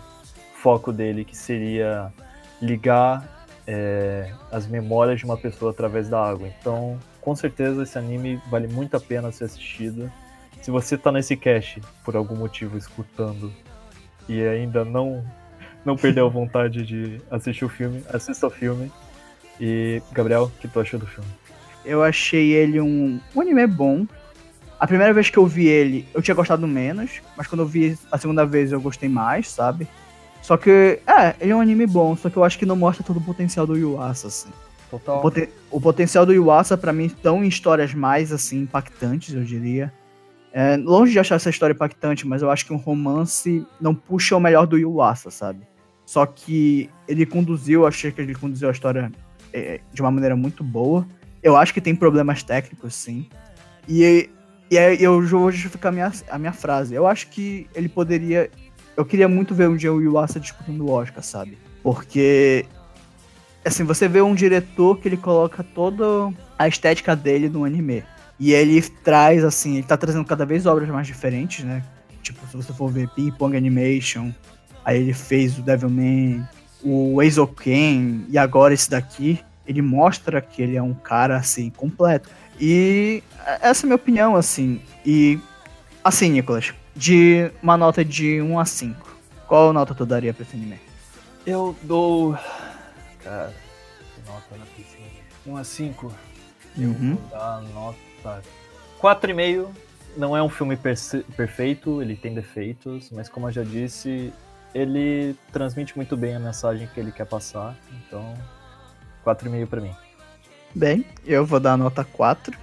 [0.55, 2.13] foco dele, que seria
[2.61, 6.49] ligar é, as memórias de uma pessoa através da água.
[6.49, 10.11] Então, com certeza, esse anime vale muito a pena ser assistido.
[10.61, 13.53] Se você tá nesse cast por algum motivo escutando
[14.29, 15.25] e ainda não
[15.85, 18.91] não perdeu a vontade de assistir o filme, assista o filme.
[19.61, 21.29] E Gabriel, o que tu achou do filme?
[21.85, 24.07] Eu achei ele um, um anime bom.
[24.79, 27.97] A primeira vez que eu vi ele, eu tinha gostado menos, mas quando eu vi
[28.11, 29.87] a segunda vez eu gostei mais, sabe?
[30.43, 33.05] Só que, é, ele é um anime bom, só que eu acho que não mostra
[33.05, 34.49] todo o potencial do Yuasa, assim.
[34.91, 35.19] Total.
[35.19, 39.45] O, poten o potencial do Yuasa, para mim, estão em histórias mais, assim, impactantes, eu
[39.45, 39.93] diria.
[40.53, 44.37] É, longe de achar essa história impactante, mas eu acho que um romance não puxa
[44.37, 45.61] o melhor do Yuasa, sabe?
[46.05, 49.11] Só que ele conduziu, achei que ele conduziu a história
[49.53, 51.07] é, de uma maneira muito boa.
[51.43, 53.27] Eu acho que tem problemas técnicos, sim.
[53.89, 54.31] E,
[54.71, 56.95] e eu vou justificar a minha, a minha frase.
[56.95, 58.51] Eu acho que ele poderia.
[58.97, 61.59] Eu queria muito ver um dia o Yuasa disputando o Oscar, sabe?
[61.83, 62.67] Porque.
[63.65, 68.05] Assim, você vê um diretor que ele coloca toda a estética dele no anime.
[68.39, 71.83] E ele traz, assim, ele tá trazendo cada vez obras mais diferentes, né?
[72.23, 74.33] Tipo, se você for ver Ping Pong Animation,
[74.85, 76.45] aí ele fez o Devilman,
[76.83, 82.29] o Eizouken, e agora esse daqui, ele mostra que ele é um cara, assim, completo.
[82.61, 83.23] E
[83.61, 84.81] essa é a minha opinião, assim.
[85.05, 85.39] E,
[86.03, 90.57] assim, Nicolas, de uma nota de 1 a 5, qual nota tu daria pra esse
[90.57, 90.79] anime?
[91.47, 92.39] Eu dou.
[93.23, 93.53] Cara,
[94.15, 95.07] que nota na piscina?
[95.47, 96.13] 1 a 5?
[96.79, 97.17] Eu uhum.
[97.17, 98.41] vou dar nota Tá.
[99.01, 99.69] 4,5
[100.17, 104.33] não é um filme perfeito, ele tem defeitos, mas como eu já disse,
[104.75, 107.75] ele transmite muito bem a mensagem que ele quer passar.
[107.91, 108.35] Então,
[109.25, 109.91] 4,5 para mim.
[110.75, 112.57] Bem, eu vou dar a nota 4.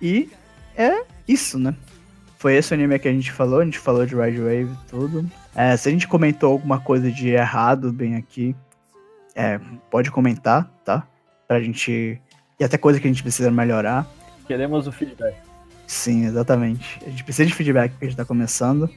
[0.00, 0.30] E
[0.76, 1.74] é isso, né?
[2.38, 4.88] Foi esse o anime que a gente falou, a gente falou de Ride Wave e
[4.88, 5.30] tudo.
[5.54, 8.54] É, se a gente comentou alguma coisa de errado bem aqui,
[9.34, 9.58] é,
[9.90, 11.06] pode comentar, tá?
[11.48, 12.20] Pra gente.
[12.58, 14.06] E até coisa que a gente precisa melhorar.
[14.46, 15.34] Queremos o feedback.
[15.86, 16.98] Sim, exatamente.
[17.06, 18.90] A gente precisa de feedback porque a gente tá começando.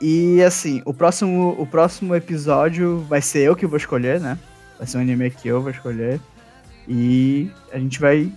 [0.00, 4.38] E assim, o próximo, o próximo episódio vai ser eu que vou escolher, né?
[4.80, 6.18] Vai ser um anime que eu vou escolher.
[6.88, 8.32] E a gente vai.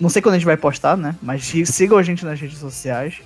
[0.00, 1.14] Não sei quando a gente vai postar, né?
[1.20, 3.20] Mas sigam a gente nas redes sociais.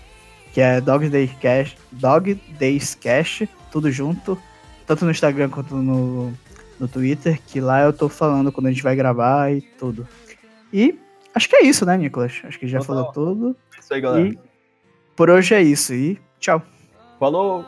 [0.53, 4.37] Que é Dog Days Cash, Dog Days Cash, tudo junto.
[4.85, 6.35] Tanto no Instagram quanto no,
[6.81, 7.41] no Twitter.
[7.47, 10.09] Que lá eu tô falando quando a gente vai gravar e tudo.
[10.73, 10.99] E
[11.35, 12.41] Acho que é isso, né, Nicolas?
[12.45, 12.97] Acho que já Total.
[12.97, 13.57] falou tudo.
[13.77, 14.29] É isso aí, galera.
[14.29, 14.39] E
[15.15, 15.95] por hoje é isso.
[15.95, 16.63] E tchau.
[17.19, 17.65] Falou!